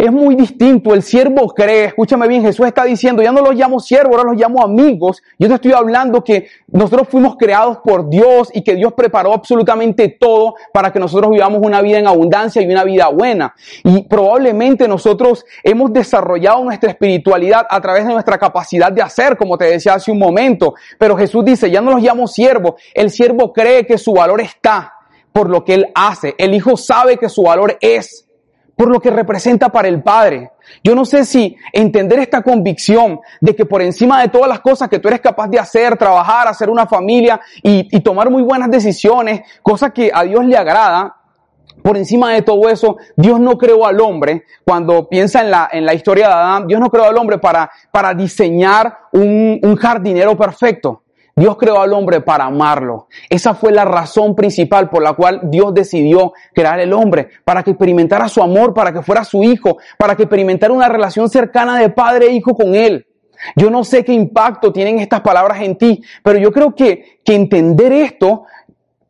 Es 0.01 0.11
muy 0.11 0.35
distinto. 0.35 0.95
El 0.95 1.03
siervo 1.03 1.49
cree, 1.49 1.85
escúchame 1.85 2.27
bien, 2.27 2.41
Jesús 2.41 2.67
está 2.67 2.85
diciendo, 2.85 3.23
ya 3.23 3.33
no 3.33 3.43
los 3.43 3.55
llamo 3.55 3.81
siervos, 3.81 4.17
ahora 4.17 4.31
los 4.33 4.41
llamo 4.41 4.65
amigos. 4.65 5.23
Yo 5.39 5.47
te 5.47 5.57
estoy 5.57 5.73
hablando 5.73 6.25
que 6.25 6.47
nosotros 6.69 7.07
fuimos 7.07 7.37
creados 7.37 7.81
por 7.85 8.09
Dios 8.09 8.49
y 8.55 8.65
que 8.65 8.77
Dios 8.77 8.95
preparó 8.95 9.35
absolutamente 9.35 10.17
todo 10.19 10.55
para 10.73 10.91
que 10.91 10.99
nosotros 10.99 11.31
vivamos 11.31 11.61
una 11.63 11.83
vida 11.83 11.99
en 11.99 12.07
abundancia 12.07 12.63
y 12.63 12.67
una 12.67 12.83
vida 12.83 13.09
buena. 13.09 13.55
Y 13.85 14.05
probablemente 14.05 14.89
nosotros 14.89 15.45
hemos 15.63 15.93
desarrollado 15.93 16.65
nuestra 16.65 16.89
espiritualidad 16.93 17.67
a 17.69 17.79
través 17.83 18.07
de 18.07 18.15
nuestra 18.15 18.39
capacidad 18.39 18.91
de 18.91 19.03
hacer, 19.03 19.37
como 19.37 19.59
te 19.59 19.67
decía 19.67 19.93
hace 19.93 20.11
un 20.11 20.19
momento. 20.19 20.73
Pero 20.99 21.15
Jesús 21.15 21.45
dice, 21.45 21.71
ya 21.71 21.83
no 21.83 21.91
los 21.91 22.03
llamo 22.03 22.27
siervos. 22.27 22.81
El 22.95 23.11
siervo 23.11 23.53
cree 23.53 23.85
que 23.85 23.99
su 23.99 24.15
valor 24.15 24.41
está 24.41 24.95
por 25.31 25.51
lo 25.51 25.63
que 25.63 25.75
él 25.75 25.89
hace. 25.95 26.35
El 26.39 26.55
hijo 26.55 26.79
sabe 26.79 27.19
que 27.19 27.29
su 27.29 27.43
valor 27.43 27.77
es 27.83 28.30
por 28.81 28.89
lo 28.89 28.99
que 28.99 29.11
representa 29.11 29.69
para 29.69 29.89
el 29.89 30.03
Padre. 30.03 30.53
Yo 30.83 30.95
no 30.95 31.05
sé 31.05 31.27
si 31.27 31.55
entender 31.71 32.19
esta 32.19 32.41
convicción 32.41 33.21
de 33.39 33.55
que 33.55 33.67
por 33.67 33.83
encima 33.83 34.23
de 34.23 34.29
todas 34.29 34.49
las 34.49 34.61
cosas 34.61 34.89
que 34.89 34.99
tú 34.99 35.09
eres 35.09 35.21
capaz 35.21 35.49
de 35.49 35.59
hacer, 35.59 35.99
trabajar, 35.99 36.49
hacer 36.49 36.71
una 36.71 36.87
familia 36.87 37.39
y, 37.63 38.01
tomar 38.01 38.31
muy 38.31 38.43
buenas 38.43 38.71
decisiones, 38.71 39.43
cosas 39.63 39.93
que 39.93 40.11
a 40.15 40.23
Dios 40.23 40.47
le 40.47 40.57
agrada, 40.57 41.15
por 41.83 41.99
encima 41.99 42.33
de 42.33 42.41
todo 42.41 42.71
eso, 42.71 42.97
Dios 43.17 43.39
no 43.39 43.59
creó 43.59 43.85
al 43.85 44.01
hombre, 44.01 44.45
cuando 44.65 45.07
piensa 45.11 45.43
en 45.43 45.51
la, 45.51 45.69
en 45.71 45.85
la 45.85 45.93
historia 45.93 46.29
de 46.29 46.33
Adán, 46.33 46.67
Dios 46.67 46.81
no 46.81 46.89
creó 46.89 47.05
al 47.05 47.19
hombre 47.19 47.37
para, 47.37 47.71
para 47.93 48.15
diseñar 48.15 48.97
un, 49.13 49.61
un 49.63 49.77
jardinero 49.77 50.39
perfecto. 50.39 51.03
Dios 51.41 51.57
creó 51.57 51.81
al 51.81 51.95
hombre 51.95 52.21
para 52.21 52.45
amarlo. 52.45 53.09
Esa 53.31 53.55
fue 53.55 53.73
la 53.73 53.87
razón 53.87 54.37
principal 54.37 54.91
por 54.91 55.03
la 55.03 55.15
cual 55.15 55.41
Dios 55.45 55.73
decidió 55.73 56.35
crear 56.53 56.79
el 56.81 56.93
hombre, 56.93 57.29
para 57.47 57.63
que 57.63 57.71
experimentara 57.71 58.29
su 58.29 58.43
amor, 58.43 58.75
para 58.75 58.93
que 58.93 59.01
fuera 59.01 59.25
su 59.25 59.43
hijo, 59.43 59.79
para 59.97 60.15
que 60.15 60.25
experimentara 60.25 60.75
una 60.75 60.91
relación 60.91 61.31
cercana 61.31 61.79
de 61.79 61.89
padre 61.89 62.27
e 62.27 62.33
hijo 62.35 62.55
con 62.55 62.75
él. 62.75 63.07
Yo 63.57 63.71
no 63.71 63.85
sé 63.85 64.05
qué 64.05 64.13
impacto 64.13 64.71
tienen 64.71 64.99
estas 64.99 65.23
palabras 65.23 65.63
en 65.63 65.79
ti, 65.79 66.03
pero 66.23 66.39
yo 66.39 66.53
creo 66.53 66.75
que, 66.75 67.21
que 67.25 67.35
entender 67.35 67.91
esto 67.91 68.45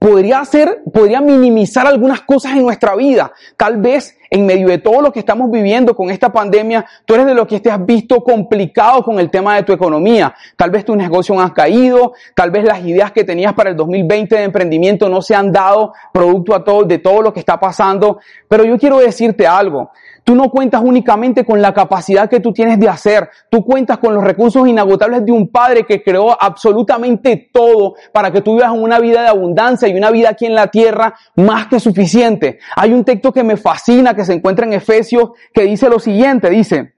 podría 0.01 0.41
hacer, 0.41 0.83
podría 0.91 1.21
minimizar 1.21 1.87
algunas 1.87 2.23
cosas 2.23 2.53
en 2.53 2.63
nuestra 2.63 2.97
vida. 2.97 3.33
Tal 3.59 3.77
vez 3.77 4.17
en 4.31 4.47
medio 4.47 4.69
de 4.69 4.79
todo 4.79 5.03
lo 5.03 5.13
que 5.13 5.19
estamos 5.19 5.51
viviendo 5.51 5.95
con 5.95 6.09
esta 6.09 6.33
pandemia, 6.33 6.87
tú 7.05 7.15
eres 7.15 7.27
de 7.27 7.35
los 7.35 7.47
que 7.47 7.61
te 7.61 7.71
has 7.71 7.85
visto 7.85 8.25
complicado 8.25 9.05
con 9.05 9.21
el 9.21 9.31
tema 9.31 9.57
de 9.57 9.63
tu 9.63 9.75
economía. 9.75 10.35
Tal 10.57 10.71
vez 10.71 10.87
tus 10.87 10.97
negocios 10.97 11.37
han 11.39 11.51
caído, 11.51 12.15
tal 12.35 12.51
vez 12.51 12.65
las 12.65 12.81
ideas 12.83 13.13
que 13.13 13.25
tenías 13.25 13.53
para 13.53 13.71
el 13.71 13.77
2020 13.77 14.37
de 14.37 14.43
emprendimiento 14.45 15.07
no 15.11 15.21
se 15.21 15.35
han 15.35 15.53
dado 15.53 15.93
producto 16.15 16.55
a 16.55 16.65
todo, 16.65 16.85
de 16.85 16.97
todo 16.97 17.21
lo 17.21 17.35
que 17.35 17.41
está 17.41 17.61
pasando. 17.61 18.21
Pero 18.49 18.65
yo 18.65 18.79
quiero 18.79 19.01
decirte 19.01 19.47
algo. 19.47 19.91
Tú 20.25 20.35
no 20.35 20.51
cuentas 20.51 20.83
únicamente 20.85 21.45
con 21.45 21.61
la 21.63 21.73
capacidad 21.73 22.29
que 22.29 22.41
tú 22.41 22.53
tienes 22.53 22.79
de 22.79 22.89
hacer, 22.89 23.31
tú 23.49 23.65
cuentas 23.65 23.99
con 23.99 24.15
los 24.15 24.23
recursos 24.23 24.67
inagotables 24.69 25.25
de 25.25 25.33
un 25.33 25.49
Padre 25.49 25.85
que 25.85 26.03
creó 26.03 26.37
absolutamente 26.41 27.51
todo 27.53 27.95
para 28.13 28.31
que 28.31 28.41
tú 28.41 28.55
vivas 28.55 28.73
una 28.73 28.99
vida 28.99 29.23
de 29.23 29.29
abundancia 29.29 29.89
y 29.89 29.95
una 29.95 30.11
vida 30.11 30.31
aquí 30.31 30.47
en 30.47 30.55
la 30.55 30.69
tierra 30.69 31.15
más 31.37 31.67
que 31.67 31.81
suficiente. 31.81 32.59
Hay 32.77 32.93
un 32.93 33.05
texto 33.05 33.33
que 33.33 33.45
me 33.45 33.57
fascina 33.57 34.15
que 34.15 34.25
se 34.25 34.35
encuentra 34.35 34.67
en 34.67 34.75
Efesios 34.75 35.31
que 35.53 35.63
dice 35.63 35.89
lo 35.89 35.99
siguiente, 35.99 36.51
dice, 36.51 36.95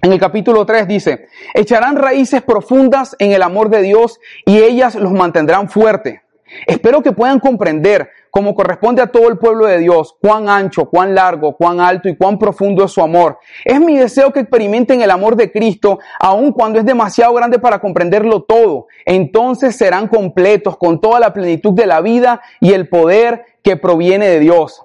en 0.00 0.12
el 0.12 0.18
capítulo 0.18 0.66
3 0.66 0.88
dice, 0.88 1.26
echarán 1.54 1.96
raíces 1.96 2.42
profundas 2.42 3.14
en 3.20 3.30
el 3.30 3.42
amor 3.42 3.70
de 3.70 3.82
Dios 3.82 4.18
y 4.44 4.58
ellas 4.58 4.96
los 4.96 5.12
mantendrán 5.12 5.68
fuertes. 5.68 6.20
Espero 6.66 7.02
que 7.02 7.12
puedan 7.12 7.40
comprender 7.40 8.10
como 8.30 8.54
corresponde 8.54 9.02
a 9.02 9.08
todo 9.08 9.28
el 9.28 9.36
pueblo 9.36 9.66
de 9.66 9.78
Dios, 9.78 10.16
cuán 10.18 10.48
ancho, 10.48 10.86
cuán 10.86 11.14
largo, 11.14 11.54
cuán 11.54 11.80
alto 11.80 12.08
y 12.08 12.16
cuán 12.16 12.38
profundo 12.38 12.84
es 12.84 12.90
su 12.90 13.02
amor. 13.02 13.38
Es 13.62 13.78
mi 13.78 13.98
deseo 13.98 14.32
que 14.32 14.40
experimenten 14.40 15.02
el 15.02 15.10
amor 15.10 15.36
de 15.36 15.52
Cristo, 15.52 15.98
aun 16.18 16.52
cuando 16.52 16.78
es 16.78 16.86
demasiado 16.86 17.34
grande 17.34 17.58
para 17.58 17.78
comprenderlo 17.78 18.44
todo. 18.44 18.86
Entonces 19.04 19.76
serán 19.76 20.08
completos 20.08 20.78
con 20.78 20.98
toda 20.98 21.20
la 21.20 21.34
plenitud 21.34 21.74
de 21.74 21.86
la 21.86 22.00
vida 22.00 22.40
y 22.58 22.72
el 22.72 22.88
poder 22.88 23.44
que 23.62 23.76
proviene 23.76 24.28
de 24.28 24.40
Dios. 24.40 24.82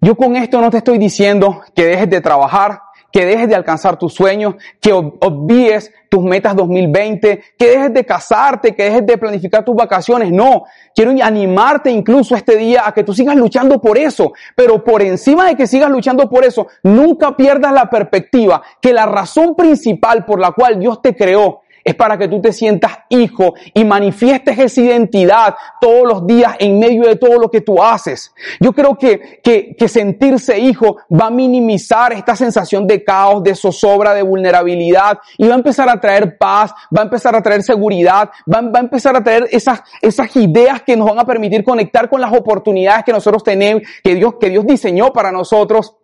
Yo 0.00 0.16
con 0.16 0.34
esto 0.34 0.60
no 0.60 0.70
te 0.70 0.78
estoy 0.78 0.98
diciendo 0.98 1.60
que 1.74 1.84
dejes 1.84 2.10
de 2.10 2.20
trabajar, 2.20 2.80
que 3.12 3.24
dejes 3.24 3.48
de 3.48 3.54
alcanzar 3.54 3.98
tus 3.98 4.14
sueños, 4.14 4.54
que 4.80 4.92
obvíes 4.92 5.92
tus 6.08 6.22
metas 6.24 6.56
2020, 6.56 7.42
que 7.56 7.66
dejes 7.66 7.94
de 7.94 8.04
casarte, 8.04 8.74
que 8.74 8.84
dejes 8.84 9.06
de 9.06 9.18
planificar 9.18 9.64
tus 9.64 9.76
vacaciones. 9.76 10.32
No, 10.32 10.64
quiero 10.94 11.12
animarte 11.22 11.90
incluso 11.90 12.34
este 12.34 12.56
día 12.56 12.82
a 12.84 12.92
que 12.92 13.04
tú 13.04 13.14
sigas 13.14 13.36
luchando 13.36 13.80
por 13.80 13.96
eso, 13.96 14.32
pero 14.54 14.82
por 14.82 15.02
encima 15.02 15.46
de 15.46 15.56
que 15.56 15.66
sigas 15.66 15.90
luchando 15.90 16.28
por 16.28 16.44
eso, 16.44 16.66
nunca 16.82 17.36
pierdas 17.36 17.72
la 17.72 17.88
perspectiva 17.88 18.62
que 18.80 18.92
la 18.92 19.06
razón 19.06 19.54
principal 19.54 20.24
por 20.24 20.40
la 20.40 20.52
cual 20.52 20.78
Dios 20.78 21.00
te 21.00 21.14
creó 21.14 21.62
es 21.84 21.94
para 21.94 22.18
que 22.18 22.28
tú 22.28 22.40
te 22.40 22.52
sientas 22.52 22.92
hijo 23.08 23.54
y 23.74 23.84
manifiestes 23.84 24.58
esa 24.58 24.80
identidad 24.80 25.54
todos 25.80 26.06
los 26.06 26.26
días 26.26 26.56
en 26.58 26.78
medio 26.78 27.04
de 27.04 27.16
todo 27.16 27.38
lo 27.38 27.50
que 27.50 27.60
tú 27.60 27.82
haces. 27.82 28.32
Yo 28.60 28.72
creo 28.72 28.96
que, 28.96 29.40
que, 29.42 29.74
que 29.76 29.88
sentirse 29.88 30.58
hijo 30.58 30.98
va 31.10 31.26
a 31.26 31.30
minimizar 31.30 32.12
esta 32.12 32.36
sensación 32.36 32.86
de 32.86 33.04
caos, 33.04 33.42
de 33.42 33.54
zozobra, 33.54 34.14
de 34.14 34.22
vulnerabilidad 34.22 35.18
y 35.38 35.46
va 35.46 35.54
a 35.54 35.58
empezar 35.58 35.88
a 35.88 36.00
traer 36.00 36.36
paz, 36.38 36.72
va 36.96 37.02
a 37.02 37.04
empezar 37.04 37.34
a 37.34 37.42
traer 37.42 37.62
seguridad, 37.62 38.30
va, 38.52 38.60
va 38.60 38.78
a 38.78 38.82
empezar 38.82 39.16
a 39.16 39.22
traer 39.22 39.48
esas, 39.50 39.82
esas 40.00 40.34
ideas 40.36 40.82
que 40.82 40.96
nos 40.96 41.08
van 41.08 41.18
a 41.18 41.24
permitir 41.24 41.64
conectar 41.64 42.08
con 42.08 42.20
las 42.20 42.32
oportunidades 42.32 43.04
que 43.04 43.12
nosotros 43.12 43.42
tenemos, 43.42 43.82
que 44.02 44.14
Dios, 44.14 44.34
que 44.40 44.50
Dios 44.50 44.66
diseñó 44.66 45.12
para 45.12 45.32
nosotros. 45.32 45.96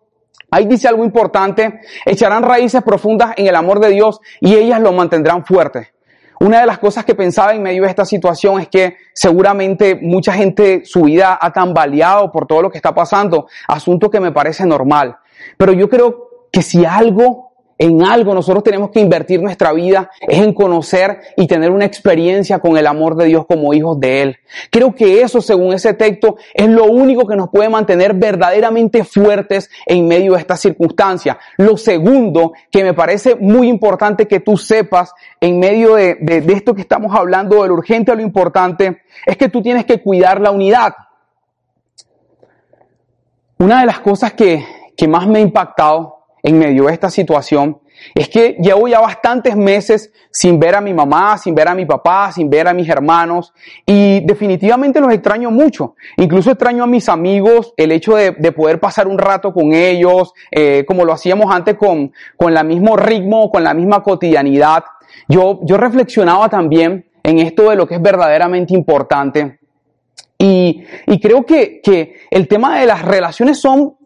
Ahí 0.50 0.66
dice 0.66 0.88
algo 0.88 1.04
importante, 1.04 1.80
echarán 2.04 2.42
raíces 2.42 2.82
profundas 2.82 3.34
en 3.36 3.46
el 3.46 3.56
amor 3.56 3.80
de 3.80 3.90
Dios 3.90 4.20
y 4.40 4.54
ellas 4.54 4.80
lo 4.80 4.92
mantendrán 4.92 5.44
fuerte. 5.44 5.92
Una 6.38 6.60
de 6.60 6.66
las 6.66 6.78
cosas 6.78 7.04
que 7.04 7.14
pensaba 7.14 7.54
en 7.54 7.62
medio 7.62 7.82
de 7.82 7.88
esta 7.88 8.04
situación 8.04 8.60
es 8.60 8.68
que 8.68 8.96
seguramente 9.14 9.98
mucha 10.00 10.32
gente 10.34 10.84
su 10.84 11.04
vida 11.04 11.38
ha 11.40 11.52
tambaleado 11.52 12.30
por 12.30 12.46
todo 12.46 12.62
lo 12.62 12.70
que 12.70 12.76
está 12.76 12.94
pasando, 12.94 13.46
asunto 13.66 14.10
que 14.10 14.20
me 14.20 14.32
parece 14.32 14.66
normal. 14.66 15.16
Pero 15.56 15.72
yo 15.72 15.88
creo 15.88 16.46
que 16.52 16.62
si 16.62 16.84
algo 16.84 17.45
en 17.78 18.02
algo 18.02 18.34
nosotros 18.34 18.64
tenemos 18.64 18.90
que 18.90 19.00
invertir 19.00 19.42
nuestra 19.42 19.72
vida 19.72 20.10
es 20.20 20.40
en 20.40 20.54
conocer 20.54 21.20
y 21.36 21.46
tener 21.46 21.70
una 21.70 21.84
experiencia 21.84 22.58
con 22.58 22.76
el 22.78 22.86
amor 22.86 23.16
de 23.16 23.26
Dios 23.26 23.46
como 23.46 23.74
hijos 23.74 24.00
de 24.00 24.22
Él. 24.22 24.36
Creo 24.70 24.94
que 24.94 25.20
eso, 25.22 25.42
según 25.42 25.74
ese 25.74 25.92
texto, 25.94 26.36
es 26.54 26.68
lo 26.68 26.84
único 26.84 27.26
que 27.26 27.36
nos 27.36 27.50
puede 27.50 27.68
mantener 27.68 28.14
verdaderamente 28.14 29.04
fuertes 29.04 29.70
en 29.84 30.08
medio 30.08 30.32
de 30.32 30.40
esta 30.40 30.56
circunstancia. 30.56 31.38
Lo 31.58 31.76
segundo 31.76 32.52
que 32.70 32.82
me 32.82 32.94
parece 32.94 33.34
muy 33.34 33.68
importante 33.68 34.26
que 34.26 34.40
tú 34.40 34.56
sepas 34.56 35.12
en 35.40 35.58
medio 35.58 35.96
de, 35.96 36.14
de 36.14 36.52
esto 36.52 36.74
que 36.74 36.80
estamos 36.80 37.14
hablando, 37.14 37.62
de 37.62 37.68
lo 37.68 37.74
urgente 37.74 38.10
a 38.10 38.14
lo 38.14 38.22
importante, 38.22 39.02
es 39.26 39.36
que 39.36 39.48
tú 39.48 39.62
tienes 39.62 39.84
que 39.84 40.00
cuidar 40.00 40.40
la 40.40 40.50
unidad. 40.50 40.94
Una 43.58 43.80
de 43.80 43.86
las 43.86 44.00
cosas 44.00 44.32
que, 44.32 44.64
que 44.96 45.08
más 45.08 45.26
me 45.26 45.38
ha 45.38 45.42
impactado 45.42 46.15
en 46.46 46.58
medio 46.58 46.84
de 46.84 46.92
esta 46.92 47.10
situación 47.10 47.80
es 48.14 48.28
que 48.28 48.56
llevo 48.60 48.86
ya 48.86 49.00
bastantes 49.00 49.56
meses 49.56 50.12
sin 50.30 50.60
ver 50.60 50.76
a 50.76 50.80
mi 50.80 50.94
mamá, 50.94 51.36
sin 51.38 51.56
ver 51.56 51.66
a 51.66 51.74
mi 51.74 51.84
papá, 51.84 52.30
sin 52.30 52.48
ver 52.48 52.68
a 52.68 52.72
mis 52.72 52.88
hermanos 52.88 53.52
y 53.84 54.20
definitivamente 54.24 55.00
los 55.00 55.12
extraño 55.12 55.50
mucho. 55.50 55.96
Incluso 56.16 56.52
extraño 56.52 56.84
a 56.84 56.86
mis 56.86 57.08
amigos, 57.08 57.74
el 57.76 57.90
hecho 57.90 58.14
de, 58.14 58.32
poder 58.52 58.78
pasar 58.78 59.08
un 59.08 59.18
rato 59.18 59.52
con 59.52 59.72
ellos, 59.72 60.34
eh, 60.52 60.84
como 60.86 61.04
lo 61.04 61.12
hacíamos 61.12 61.52
antes 61.52 61.74
con, 61.74 62.12
con 62.36 62.56
el 62.56 62.64
mismo 62.64 62.96
ritmo, 62.96 63.50
con 63.50 63.64
la 63.64 63.74
misma 63.74 64.04
cotidianidad. 64.04 64.84
Yo, 65.26 65.58
yo 65.64 65.76
reflexionaba 65.76 66.48
también 66.48 67.06
en 67.24 67.38
esto 67.40 67.70
de 67.70 67.76
lo 67.76 67.88
que 67.88 67.96
es 67.96 68.02
verdaderamente 68.02 68.72
importante. 68.72 69.58
Y, 70.38 70.84
y 71.06 71.18
creo 71.18 71.44
que, 71.44 71.80
que 71.82 72.20
el 72.30 72.46
tema 72.46 72.78
de 72.78 72.86
las 72.86 73.02
relaciones 73.02 73.58
son 73.58 73.96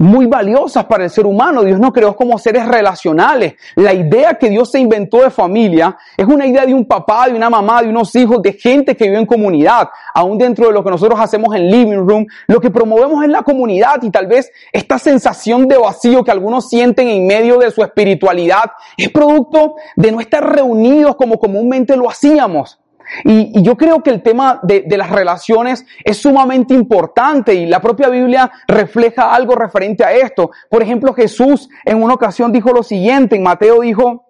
muy 0.00 0.24
valiosas 0.24 0.86
para 0.86 1.04
el 1.04 1.10
ser 1.10 1.26
humano. 1.26 1.62
Dios 1.62 1.78
nos 1.78 1.92
creó 1.92 2.16
como 2.16 2.38
seres 2.38 2.66
relacionales. 2.66 3.54
La 3.74 3.92
idea 3.92 4.34
que 4.34 4.48
Dios 4.48 4.70
se 4.70 4.80
inventó 4.80 5.18
de 5.18 5.30
familia 5.30 5.94
es 6.16 6.26
una 6.26 6.46
idea 6.46 6.64
de 6.64 6.72
un 6.72 6.86
papá, 6.86 7.26
de 7.26 7.34
una 7.34 7.50
mamá, 7.50 7.82
de 7.82 7.90
unos 7.90 8.16
hijos, 8.16 8.40
de 8.40 8.54
gente 8.54 8.96
que 8.96 9.04
vive 9.04 9.18
en 9.18 9.26
comunidad. 9.26 9.90
Aún 10.14 10.38
dentro 10.38 10.68
de 10.68 10.72
lo 10.72 10.82
que 10.82 10.88
nosotros 10.88 11.20
hacemos 11.20 11.54
en 11.54 11.70
living 11.70 11.98
room, 11.98 12.26
lo 12.46 12.60
que 12.60 12.70
promovemos 12.70 13.22
es 13.22 13.28
la 13.28 13.42
comunidad 13.42 14.02
y 14.02 14.08
tal 14.10 14.26
vez 14.26 14.50
esta 14.72 14.98
sensación 14.98 15.68
de 15.68 15.76
vacío 15.76 16.24
que 16.24 16.30
algunos 16.30 16.70
sienten 16.70 17.08
en 17.08 17.26
medio 17.26 17.58
de 17.58 17.70
su 17.70 17.82
espiritualidad 17.82 18.72
es 18.96 19.10
producto 19.10 19.74
de 19.96 20.12
no 20.12 20.20
estar 20.20 20.50
reunidos 20.50 21.14
como 21.16 21.38
comúnmente 21.38 21.94
lo 21.94 22.08
hacíamos. 22.08 22.80
Y, 23.24 23.62
yo 23.62 23.76
creo 23.76 24.02
que 24.02 24.10
el 24.10 24.22
tema 24.22 24.60
de, 24.62 24.84
las 24.96 25.10
relaciones 25.10 25.84
es 26.04 26.18
sumamente 26.18 26.74
importante 26.74 27.54
y 27.54 27.66
la 27.66 27.80
propia 27.80 28.08
Biblia 28.08 28.50
refleja 28.68 29.34
algo 29.34 29.54
referente 29.54 30.04
a 30.04 30.12
esto. 30.12 30.50
Por 30.68 30.82
ejemplo, 30.82 31.12
Jesús 31.12 31.68
en 31.84 32.02
una 32.02 32.14
ocasión 32.14 32.52
dijo 32.52 32.72
lo 32.72 32.82
siguiente, 32.82 33.36
en 33.36 33.42
Mateo 33.42 33.80
dijo, 33.80 34.26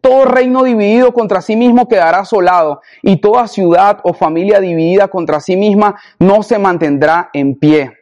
todo 0.00 0.24
reino 0.24 0.64
dividido 0.64 1.12
contra 1.12 1.42
sí 1.42 1.54
mismo 1.54 1.86
quedará 1.86 2.20
asolado 2.20 2.80
y 3.02 3.20
toda 3.20 3.46
ciudad 3.46 4.00
o 4.04 4.14
familia 4.14 4.58
dividida 4.60 5.08
contra 5.08 5.40
sí 5.40 5.56
misma 5.56 5.96
no 6.18 6.42
se 6.42 6.58
mantendrá 6.58 7.30
en 7.32 7.56
pie. 7.56 7.92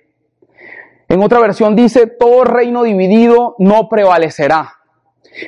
En 1.08 1.22
otra 1.22 1.40
versión 1.40 1.74
dice, 1.74 2.06
todo 2.06 2.44
reino 2.44 2.84
dividido 2.84 3.56
no 3.58 3.88
prevalecerá. 3.88 4.74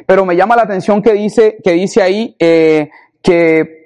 Pero 0.06 0.24
me 0.24 0.34
llama 0.34 0.56
la 0.56 0.62
atención 0.62 1.02
que 1.02 1.12
dice, 1.12 1.58
que 1.62 1.72
dice 1.72 2.02
ahí 2.02 2.34
eh, 2.38 2.90
que 3.22 3.81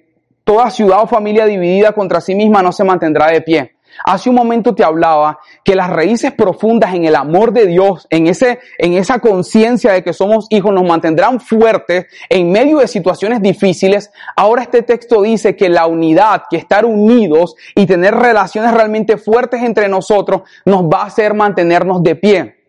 Toda 0.46 0.70
ciudad 0.70 1.02
o 1.02 1.08
familia 1.08 1.44
dividida 1.44 1.90
contra 1.90 2.20
sí 2.20 2.36
misma 2.36 2.62
no 2.62 2.70
se 2.70 2.84
mantendrá 2.84 3.26
de 3.32 3.40
pie. 3.40 3.72
Hace 4.04 4.30
un 4.30 4.36
momento 4.36 4.76
te 4.76 4.84
hablaba 4.84 5.40
que 5.64 5.74
las 5.74 5.90
raíces 5.90 6.30
profundas 6.30 6.94
en 6.94 7.04
el 7.04 7.16
amor 7.16 7.52
de 7.52 7.66
Dios, 7.66 8.06
en 8.10 8.28
ese, 8.28 8.60
en 8.78 8.92
esa 8.92 9.18
conciencia 9.18 9.92
de 9.92 10.04
que 10.04 10.12
somos 10.12 10.46
hijos, 10.50 10.72
nos 10.72 10.86
mantendrán 10.86 11.40
fuertes 11.40 12.06
en 12.28 12.52
medio 12.52 12.78
de 12.78 12.86
situaciones 12.86 13.42
difíciles. 13.42 14.12
Ahora 14.36 14.62
este 14.62 14.82
texto 14.82 15.20
dice 15.22 15.56
que 15.56 15.68
la 15.68 15.88
unidad, 15.88 16.44
que 16.48 16.58
estar 16.58 16.84
unidos 16.84 17.56
y 17.74 17.86
tener 17.86 18.14
relaciones 18.14 18.72
realmente 18.72 19.16
fuertes 19.16 19.64
entre 19.64 19.88
nosotros, 19.88 20.42
nos 20.64 20.84
va 20.84 21.02
a 21.02 21.06
hacer 21.06 21.34
mantenernos 21.34 22.04
de 22.04 22.14
pie. 22.14 22.65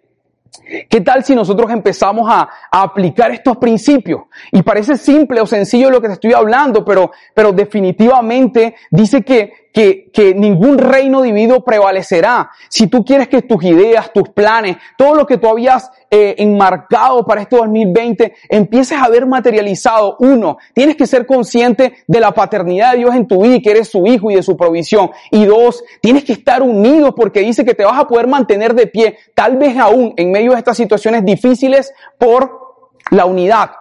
¿Qué 0.89 1.01
tal 1.01 1.23
si 1.23 1.35
nosotros 1.35 1.71
empezamos 1.71 2.27
a, 2.29 2.49
aplicar 2.71 3.31
estos 3.31 3.57
principios? 3.57 4.23
Y 4.51 4.61
parece 4.61 4.97
simple 4.97 5.41
o 5.41 5.45
sencillo 5.45 5.89
lo 5.89 6.01
que 6.01 6.07
te 6.07 6.13
estoy 6.13 6.33
hablando, 6.33 6.83
pero, 6.83 7.11
pero 7.33 7.51
definitivamente 7.51 8.75
dice 8.91 9.23
que, 9.23 9.66
que, 9.73 10.09
que, 10.11 10.33
ningún 10.33 10.77
reino 10.77 11.21
dividido 11.21 11.63
prevalecerá. 11.63 12.49
Si 12.69 12.87
tú 12.87 13.03
quieres 13.05 13.27
que 13.27 13.41
tus 13.41 13.63
ideas, 13.63 14.11
tus 14.13 14.29
planes, 14.29 14.77
todo 14.97 15.15
lo 15.15 15.25
que 15.25 15.37
tú 15.37 15.47
habías 15.47 15.91
eh, 16.09 16.35
enmarcado 16.37 17.25
para 17.25 17.41
este 17.41 17.57
2020 17.57 18.33
empieces 18.49 18.97
a 18.97 19.09
ver 19.09 19.25
materializado, 19.25 20.15
uno, 20.19 20.57
tienes 20.73 20.95
que 20.95 21.05
ser 21.05 21.25
consciente 21.25 21.93
de 22.07 22.19
la 22.19 22.31
paternidad 22.31 22.93
de 22.93 22.99
Dios 22.99 23.15
en 23.15 23.27
tu 23.27 23.43
vida 23.43 23.59
que 23.61 23.71
eres 23.71 23.89
su 23.89 24.07
hijo 24.07 24.31
y 24.31 24.35
de 24.35 24.43
su 24.43 24.55
provisión. 24.55 25.11
Y 25.31 25.45
dos, 25.45 25.83
tienes 26.01 26.23
que 26.23 26.33
estar 26.33 26.61
unido 26.61 27.13
porque 27.13 27.41
dice 27.41 27.65
que 27.65 27.73
te 27.73 27.83
vas 27.83 27.99
a 27.99 28.07
poder 28.07 28.27
mantener 28.27 28.73
de 28.73 28.87
pie, 28.87 29.17
tal 29.35 29.57
vez 29.57 29.77
aún 29.77 30.13
en 30.17 30.31
medio 30.31 30.53
de 30.53 30.59
estas 30.59 30.77
situaciones 30.77 31.25
difíciles 31.25 31.93
por 32.17 32.67
la 33.11 33.25
unidad. 33.25 33.71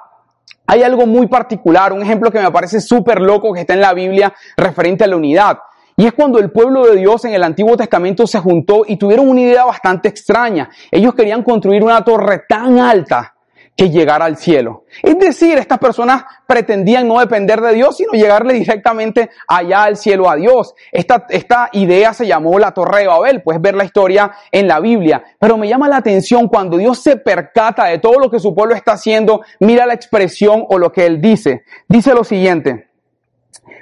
Hay 0.66 0.82
algo 0.82 1.06
muy 1.06 1.28
particular, 1.28 1.92
un 1.92 2.02
ejemplo 2.02 2.30
que 2.30 2.40
me 2.40 2.50
parece 2.50 2.80
súper 2.80 3.20
loco 3.20 3.52
que 3.52 3.60
está 3.60 3.74
en 3.74 3.80
la 3.80 3.94
Biblia 3.94 4.34
referente 4.56 5.04
a 5.04 5.06
la 5.06 5.16
unidad. 5.16 5.58
Y 5.96 6.06
es 6.06 6.12
cuando 6.12 6.38
el 6.38 6.50
pueblo 6.50 6.84
de 6.86 6.96
Dios 6.96 7.24
en 7.24 7.32
el 7.32 7.42
Antiguo 7.42 7.76
Testamento 7.76 8.26
se 8.26 8.38
juntó 8.38 8.84
y 8.86 8.96
tuvieron 8.96 9.28
una 9.28 9.40
idea 9.40 9.64
bastante 9.64 10.08
extraña. 10.08 10.68
Ellos 10.90 11.14
querían 11.14 11.42
construir 11.42 11.82
una 11.82 12.04
torre 12.04 12.42
tan 12.46 12.78
alta 12.78 13.34
que 13.76 13.90
llegara 13.90 14.24
al 14.24 14.36
cielo. 14.36 14.84
Es 15.02 15.18
decir, 15.18 15.58
estas 15.58 15.78
personas 15.78 16.24
pretendían 16.46 17.06
no 17.06 17.20
depender 17.20 17.60
de 17.60 17.74
Dios, 17.74 17.96
sino 17.96 18.12
llegarle 18.12 18.54
directamente 18.54 19.30
allá 19.46 19.84
al 19.84 19.96
cielo 19.96 20.30
a 20.30 20.36
Dios. 20.36 20.74
Esta, 20.90 21.26
esta 21.28 21.68
idea 21.72 22.14
se 22.14 22.26
llamó 22.26 22.58
la 22.58 22.72
Torre 22.72 23.00
de 23.00 23.06
Babel, 23.06 23.42
puedes 23.42 23.60
ver 23.60 23.74
la 23.74 23.84
historia 23.84 24.32
en 24.50 24.66
la 24.66 24.80
Biblia. 24.80 25.22
Pero 25.38 25.58
me 25.58 25.68
llama 25.68 25.88
la 25.88 25.98
atención 25.98 26.48
cuando 26.48 26.78
Dios 26.78 27.02
se 27.02 27.16
percata 27.16 27.84
de 27.84 27.98
todo 27.98 28.18
lo 28.18 28.30
que 28.30 28.40
su 28.40 28.54
pueblo 28.54 28.74
está 28.74 28.92
haciendo, 28.92 29.42
mira 29.60 29.84
la 29.84 29.94
expresión 29.94 30.64
o 30.68 30.78
lo 30.78 30.90
que 30.90 31.04
él 31.04 31.20
dice. 31.20 31.62
Dice 31.86 32.14
lo 32.14 32.24
siguiente, 32.24 32.88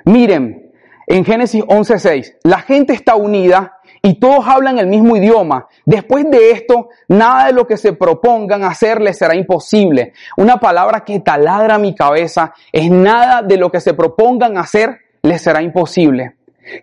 miren, 0.05 0.64
en 1.07 1.25
Génesis 1.25 1.63
11:6, 1.67 2.37
la 2.43 2.61
gente 2.61 2.93
está 2.93 3.15
unida 3.15 3.79
y 4.03 4.19
todos 4.21 4.47
hablan 4.47 4.79
el 4.79 4.87
mismo 4.87 5.17
idioma. 5.17 5.67
Después 5.85 6.31
de 6.31 6.51
esto, 6.51 6.89
nada 7.09 7.47
de 7.47 7.53
lo 7.53 7.67
que 7.67 7.77
se 7.77 7.93
propongan 7.95 8.65
hacer 8.65 9.01
les 9.01 9.17
será 9.17 9.35
imposible. 9.35 10.13
Una 10.37 10.59
palabra 10.59 11.05
que 11.05 11.21
taladra 11.21 11.79
mi 11.79 11.95
cabeza 11.95 12.53
es 12.71 12.91
nada 12.91 13.43
de 13.43 13.57
lo 13.57 13.71
que 13.71 13.81
se 13.81 13.95
propongan 13.95 14.59
hacer 14.59 14.99
les 15.23 15.41
será 15.41 15.63
imposible. 15.63 16.37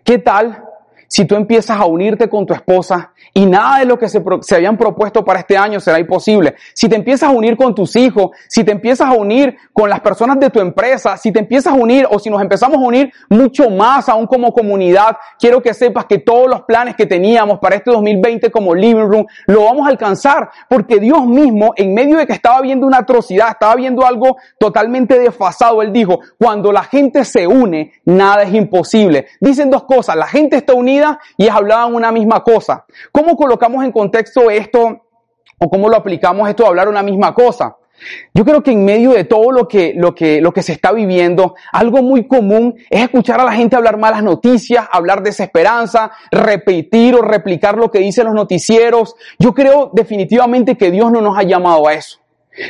¿Qué 0.04 0.18
tal 0.18 0.64
si 1.12 1.26
tú 1.26 1.34
empiezas 1.34 1.78
a 1.78 1.84
unirte 1.84 2.26
con 2.30 2.46
tu 2.46 2.54
esposa 2.54 3.12
y 3.34 3.44
nada 3.44 3.80
de 3.80 3.84
lo 3.84 3.98
que 3.98 4.08
se, 4.08 4.24
se, 4.40 4.54
habían 4.54 4.78
propuesto 4.78 5.22
para 5.22 5.40
este 5.40 5.58
año 5.58 5.78
será 5.78 5.98
imposible. 5.98 6.54
Si 6.72 6.88
te 6.88 6.96
empiezas 6.96 7.28
a 7.28 7.32
unir 7.32 7.54
con 7.54 7.74
tus 7.74 7.96
hijos, 7.96 8.30
si 8.48 8.64
te 8.64 8.72
empiezas 8.72 9.08
a 9.08 9.12
unir 9.12 9.54
con 9.74 9.90
las 9.90 10.00
personas 10.00 10.40
de 10.40 10.48
tu 10.48 10.58
empresa, 10.58 11.18
si 11.18 11.30
te 11.30 11.40
empiezas 11.40 11.74
a 11.74 11.76
unir 11.76 12.06
o 12.10 12.18
si 12.18 12.30
nos 12.30 12.40
empezamos 12.40 12.78
a 12.78 12.80
unir 12.80 13.12
mucho 13.28 13.68
más 13.68 14.08
aún 14.08 14.26
como 14.26 14.54
comunidad, 14.54 15.18
quiero 15.38 15.60
que 15.60 15.74
sepas 15.74 16.06
que 16.06 16.16
todos 16.16 16.48
los 16.48 16.62
planes 16.62 16.96
que 16.96 17.04
teníamos 17.04 17.58
para 17.58 17.76
este 17.76 17.90
2020 17.90 18.50
como 18.50 18.74
Living 18.74 19.06
Room 19.06 19.26
lo 19.48 19.64
vamos 19.64 19.86
a 19.86 19.90
alcanzar 19.90 20.48
porque 20.70 20.98
Dios 20.98 21.26
mismo 21.26 21.74
en 21.76 21.92
medio 21.92 22.16
de 22.16 22.26
que 22.26 22.32
estaba 22.32 22.62
viendo 22.62 22.86
una 22.86 23.00
atrocidad, 23.00 23.50
estaba 23.50 23.74
viendo 23.74 24.06
algo 24.06 24.38
totalmente 24.58 25.18
desfasado, 25.18 25.82
Él 25.82 25.92
dijo, 25.92 26.20
cuando 26.38 26.72
la 26.72 26.84
gente 26.84 27.26
se 27.26 27.46
une, 27.46 27.92
nada 28.06 28.44
es 28.44 28.54
imposible. 28.54 29.26
Dicen 29.42 29.68
dos 29.68 29.84
cosas, 29.84 30.16
la 30.16 30.26
gente 30.26 30.56
está 30.56 30.72
unida 30.72 31.01
y 31.36 31.48
hablaban 31.48 31.94
una 31.94 32.12
misma 32.12 32.42
cosa. 32.42 32.84
¿Cómo 33.10 33.36
colocamos 33.36 33.84
en 33.84 33.92
contexto 33.92 34.50
esto 34.50 35.02
o 35.58 35.70
cómo 35.70 35.88
lo 35.88 35.96
aplicamos 35.96 36.48
esto 36.48 36.64
a 36.64 36.68
hablar 36.68 36.88
una 36.88 37.02
misma 37.02 37.34
cosa? 37.34 37.76
Yo 38.34 38.44
creo 38.44 38.62
que 38.62 38.72
en 38.72 38.84
medio 38.84 39.12
de 39.12 39.24
todo 39.24 39.52
lo 39.52 39.68
que, 39.68 39.94
lo 39.96 40.14
que, 40.14 40.40
lo 40.40 40.52
que 40.52 40.62
se 40.62 40.72
está 40.72 40.92
viviendo, 40.92 41.54
algo 41.70 42.02
muy 42.02 42.26
común 42.26 42.74
es 42.90 43.02
escuchar 43.02 43.40
a 43.40 43.44
la 43.44 43.52
gente 43.52 43.76
hablar 43.76 43.96
malas 43.96 44.22
noticias, 44.22 44.86
hablar 44.90 45.22
desesperanza, 45.22 46.10
repetir 46.30 47.14
o 47.14 47.22
replicar 47.22 47.76
lo 47.76 47.90
que 47.90 48.00
dicen 48.00 48.24
los 48.24 48.34
noticieros. 48.34 49.14
Yo 49.38 49.54
creo 49.54 49.90
definitivamente 49.92 50.76
que 50.76 50.90
Dios 50.90 51.12
no 51.12 51.20
nos 51.20 51.38
ha 51.38 51.42
llamado 51.42 51.86
a 51.86 51.94
eso. 51.94 52.21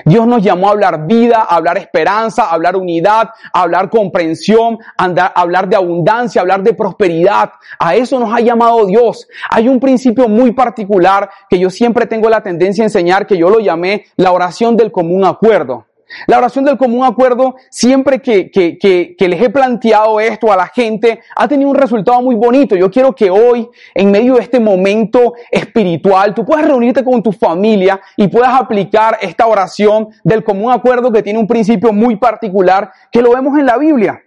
Dios 0.04 0.26
nos 0.26 0.42
llamó 0.42 0.68
a 0.68 0.72
hablar 0.72 1.06
vida, 1.06 1.38
a 1.48 1.56
hablar 1.56 1.78
esperanza, 1.78 2.44
a 2.44 2.50
hablar 2.52 2.76
unidad, 2.76 3.30
a 3.52 3.62
hablar 3.62 3.90
comprensión, 3.90 4.78
a 4.96 5.04
hablar 5.34 5.68
de 5.68 5.76
abundancia, 5.76 6.40
a 6.40 6.42
hablar 6.42 6.62
de 6.62 6.74
prosperidad. 6.74 7.52
A 7.78 7.94
eso 7.94 8.18
nos 8.18 8.32
ha 8.32 8.40
llamado 8.40 8.86
Dios. 8.86 9.28
Hay 9.50 9.68
un 9.68 9.80
principio 9.80 10.28
muy 10.28 10.52
particular 10.52 11.30
que 11.48 11.58
yo 11.58 11.70
siempre 11.70 12.06
tengo 12.06 12.28
la 12.28 12.42
tendencia 12.42 12.84
a 12.84 12.86
enseñar, 12.86 13.26
que 13.26 13.38
yo 13.38 13.50
lo 13.50 13.60
llamé 13.60 14.06
la 14.16 14.32
oración 14.32 14.76
del 14.76 14.92
común 14.92 15.24
acuerdo. 15.24 15.86
La 16.26 16.38
oración 16.38 16.64
del 16.64 16.76
común 16.76 17.04
acuerdo, 17.04 17.56
siempre 17.70 18.20
que, 18.20 18.50
que, 18.50 18.78
que, 18.78 19.14
que, 19.16 19.28
les 19.28 19.40
he 19.42 19.50
planteado 19.50 20.20
esto 20.20 20.52
a 20.52 20.56
la 20.56 20.66
gente, 20.66 21.20
ha 21.36 21.48
tenido 21.48 21.70
un 21.70 21.76
resultado 21.76 22.20
muy 22.22 22.34
bonito. 22.34 22.76
Yo 22.76 22.90
quiero 22.90 23.14
que 23.14 23.30
hoy, 23.30 23.68
en 23.94 24.10
medio 24.10 24.34
de 24.34 24.42
este 24.42 24.60
momento 24.60 25.34
espiritual, 25.50 26.34
tú 26.34 26.44
puedas 26.44 26.66
reunirte 26.66 27.04
con 27.04 27.22
tu 27.22 27.32
familia 27.32 28.00
y 28.16 28.28
puedas 28.28 28.54
aplicar 28.54 29.18
esta 29.20 29.46
oración 29.46 30.08
del 30.24 30.44
común 30.44 30.72
acuerdo 30.72 31.10
que 31.12 31.22
tiene 31.22 31.38
un 31.38 31.46
principio 31.46 31.92
muy 31.92 32.16
particular 32.16 32.92
que 33.10 33.22
lo 33.22 33.32
vemos 33.32 33.58
en 33.58 33.66
la 33.66 33.78
Biblia. 33.78 34.22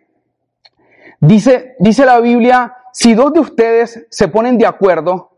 Dice, 1.19 1.75
dice 1.79 2.05
la 2.05 2.19
Biblia, 2.19 2.75
si 2.91 3.13
dos 3.13 3.33
de 3.33 3.39
ustedes 3.39 4.05
se 4.09 4.27
ponen 4.27 4.57
de 4.57 4.65
acuerdo, 4.65 5.31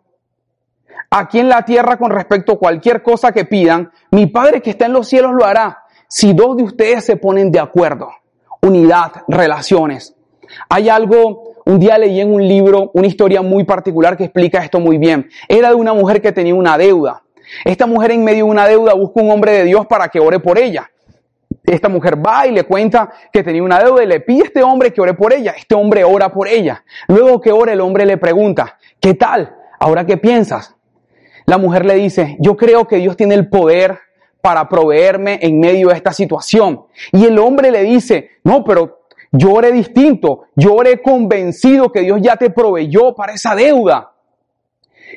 aquí 1.09 1.39
en 1.39 1.49
la 1.49 1.63
tierra 1.63 1.97
con 1.97 2.11
respecto 2.11 2.53
a 2.53 2.59
cualquier 2.59 3.01
cosa 3.01 3.31
que 3.31 3.45
pidan, 3.45 3.91
mi 4.11 4.27
Padre 4.27 4.61
que 4.61 4.71
está 4.71 4.85
en 4.85 4.93
los 4.93 5.07
cielos 5.07 5.33
lo 5.33 5.45
hará 5.45 5.83
si 6.07 6.33
dos 6.33 6.57
de 6.57 6.63
ustedes 6.63 7.05
se 7.05 7.17
ponen 7.17 7.51
de 7.51 7.59
acuerdo, 7.59 8.09
unidad, 8.61 9.11
relaciones. 9.27 10.15
Hay 10.69 10.89
algo, 10.89 11.55
un 11.65 11.79
día 11.79 11.97
leí 11.97 12.21
en 12.21 12.33
un 12.33 12.47
libro 12.47 12.91
una 12.93 13.07
historia 13.07 13.41
muy 13.41 13.65
particular 13.65 14.15
que 14.15 14.25
explica 14.25 14.63
esto 14.63 14.79
muy 14.79 14.97
bien. 14.97 15.29
Era 15.47 15.69
de 15.69 15.75
una 15.75 15.93
mujer 15.93 16.21
que 16.21 16.31
tenía 16.31 16.55
una 16.55 16.77
deuda. 16.77 17.23
Esta 17.65 17.85
mujer 17.85 18.11
en 18.11 18.23
medio 18.23 18.45
de 18.45 18.51
una 18.51 18.67
deuda 18.67 18.93
busca 18.93 19.21
un 19.21 19.31
hombre 19.31 19.51
de 19.53 19.63
Dios 19.65 19.85
para 19.87 20.09
que 20.09 20.19
ore 20.19 20.39
por 20.39 20.57
ella. 20.57 20.89
Esta 21.63 21.89
mujer 21.89 22.25
va 22.25 22.47
y 22.47 22.51
le 22.51 22.63
cuenta 22.63 23.11
que 23.31 23.43
tenía 23.43 23.61
una 23.61 23.79
deuda 23.79 24.03
y 24.03 24.07
le 24.07 24.21
pide 24.21 24.43
a 24.43 24.45
este 24.45 24.63
hombre 24.63 24.93
que 24.93 25.01
ore 25.01 25.13
por 25.13 25.33
ella. 25.33 25.53
Este 25.57 25.75
hombre 25.75 26.03
ora 26.05 26.31
por 26.31 26.47
ella. 26.47 26.83
Luego 27.09 27.41
que 27.41 27.51
ora, 27.51 27.73
el 27.73 27.81
hombre 27.81 28.05
le 28.05 28.17
pregunta, 28.17 28.77
¿qué 29.01 29.13
tal? 29.15 29.53
¿Ahora 29.79 30.05
qué 30.05 30.15
piensas? 30.15 30.75
La 31.45 31.57
mujer 31.57 31.85
le 31.85 31.95
dice, 31.95 32.37
yo 32.39 32.55
creo 32.55 32.87
que 32.87 32.97
Dios 32.97 33.17
tiene 33.17 33.35
el 33.35 33.49
poder 33.49 33.99
para 34.47 34.69
proveerme 34.69 35.39
en 35.41 35.59
medio 35.59 35.89
de 35.89 35.95
esta 35.95 36.13
situación. 36.13 36.85
Y 37.11 37.25
el 37.25 37.37
hombre 37.37 37.69
le 37.69 37.83
dice, 37.83 38.29
no, 38.45 38.63
pero 38.63 39.01
yo 39.29 39.51
oré 39.51 39.73
distinto, 39.73 40.43
yo 40.55 40.73
oré 40.73 41.01
convencido 41.01 41.91
que 41.91 41.99
Dios 41.99 42.19
ya 42.21 42.37
te 42.37 42.49
proveyó 42.49 43.13
para 43.13 43.33
esa 43.33 43.55
deuda 43.55 44.13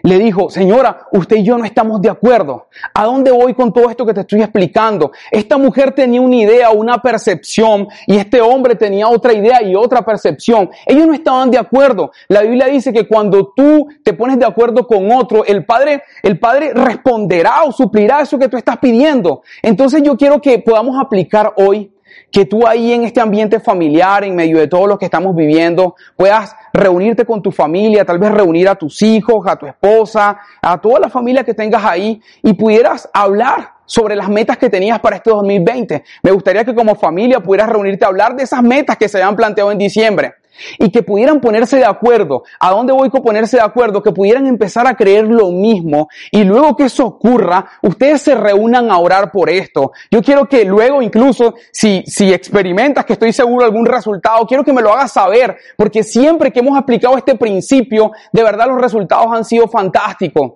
le 0.03 0.19
dijo, 0.19 0.51
señora, 0.51 1.07
usted 1.13 1.37
y 1.37 1.45
yo 1.45 1.59
no 1.59 1.65
estamos 1.65 2.01
de 2.01 2.11
acuerdo. 2.11 2.69
¿A 2.95 3.05
dónde 3.05 3.31
voy 3.31 3.55
con 3.55 3.73
todo 3.73 3.91
esto 3.91 4.07
que 4.07 4.15
te 4.15 4.21
estoy 4.21 4.43
explicando? 4.43 5.13
Esta 5.31 5.59
mujer 5.59 5.93
tenía 5.93 6.21
una 6.21 6.37
idea, 6.37 6.71
una 6.71 6.99
percepción, 6.99 7.89
y 8.07 8.17
este 8.17 8.41
hombre 8.41 8.75
tenía 8.75 9.09
otra 9.09 9.33
idea 9.33 9.63
y 9.63 9.75
otra 9.75 10.03
percepción. 10.03 10.71
Ellos 10.87 11.07
no 11.07 11.15
estaban 11.15 11.51
de 11.51 11.59
acuerdo. 11.59 12.13
La 12.29 12.43
Biblia 12.43 12.67
dice 12.67 12.93
que 12.93 13.07
cuando 13.07 13.53
tú 13.55 13.89
te 14.03 14.13
pones 14.13 14.39
de 14.39 14.47
acuerdo 14.47 14.87
con 14.87 15.11
otro, 15.13 15.45
el 15.45 15.65
Padre, 15.65 16.03
el 16.23 16.39
Padre 16.39 16.73
responderá 16.75 17.63
o 17.65 17.73
suplirá 17.73 18.21
eso 18.21 18.39
que 18.39 18.49
tú 18.49 18.57
estás 18.57 18.79
pidiendo. 18.79 19.43
Entonces 19.63 20.03
yo 20.03 20.17
quiero 20.17 20.41
que 20.41 20.59
podamos 20.59 21.01
aplicar 21.01 21.53
hoy 21.57 21.93
que 22.31 22.45
tú 22.45 22.67
ahí 22.67 22.93
en 22.93 23.05
este 23.05 23.21
ambiente 23.21 23.61
familiar, 23.61 24.25
en 24.25 24.35
medio 24.35 24.59
de 24.59 24.69
todo 24.69 24.87
lo 24.87 24.99
que 24.99 25.05
estamos 25.05 25.35
viviendo, 25.35 25.97
puedas 26.17 26.55
reunirte 26.73 27.25
con 27.25 27.43
tu 27.43 27.51
familia, 27.51 28.05
tal 28.05 28.19
vez 28.19 28.31
reunir 28.31 28.69
a 28.69 28.75
tus 28.75 29.03
hijos, 29.03 29.47
a 29.47 29.57
tu 29.57 29.67
esposa, 29.67 30.39
a 30.61 30.81
toda 30.81 31.01
la 31.01 31.09
familia 31.09 31.45
que 31.45 31.55
tengas 31.55 31.85
ahí 31.85 32.21
y 32.43 32.53
pudieras 32.55 33.09
hablar 33.13 33.75
sobre 33.87 34.15
las 34.15 34.29
metas 34.29 34.57
que 34.57 34.71
tenías 34.71 35.01
para 35.01 35.17
este 35.17 35.31
2020. 35.31 36.05
Me 36.23 36.31
gustaría 36.31 36.65
que 36.65 36.75
como 36.75 36.95
familia 36.95 37.41
pudieras 37.41 37.69
reunirte 37.69 38.05
a 38.05 38.09
hablar 38.09 38.37
de 38.37 38.45
esas 38.45 38.63
metas 38.63 38.97
que 38.97 39.09
se 39.09 39.19
habían 39.19 39.37
planteado 39.37 39.73
en 39.73 39.79
diciembre 39.79 40.35
y 40.79 40.91
que 40.91 41.03
pudieran 41.03 41.41
ponerse 41.41 41.77
de 41.77 41.85
acuerdo. 41.85 42.45
¿A 42.59 42.71
dónde 42.71 42.93
voy 42.93 43.11
con 43.11 43.23
ponerse 43.23 43.57
de 43.57 43.63
acuerdo? 43.63 44.03
Que 44.03 44.13
pudieran 44.13 44.47
empezar 44.47 44.87
a 44.87 44.95
creer 44.95 45.27
lo 45.27 45.51
mismo 45.51 46.09
y 46.31 46.45
luego 46.45 46.77
que 46.77 46.85
eso 46.85 47.07
ocurra, 47.07 47.67
ustedes 47.83 48.23
se 48.23 48.35
reúnan 48.35 48.91
a 48.91 48.99
orar 48.99 49.31
por 49.31 49.51
esto. 49.51 49.93
Yo 50.11 50.23
quiero 50.23 50.47
que 50.47 50.65
luego 50.65 51.03
incluso 51.03 51.55
si, 51.73 52.03
si 52.07 52.33
experimentas 52.33 53.05
que 53.05 53.15
estoy 53.15 53.33
seguro 53.33 53.65
de 53.65 53.71
algún 53.71 53.87
resultado, 53.87 54.47
quiero 54.47 54.65
que 54.65 54.73
me 54.73 54.83
lo 54.83 54.93
hagas 54.93 55.13
saber 55.13 55.57
porque 55.77 56.03
siempre 56.03 56.53
que 56.53 56.61
hemos 56.61 56.79
aplicado 56.79 57.17
este 57.17 57.35
principio, 57.37 58.13
de 58.33 58.43
verdad 58.43 58.67
los 58.69 58.81
resultados 58.81 59.27
han 59.33 59.45
sido 59.45 59.69
fantásticos. 59.69 60.53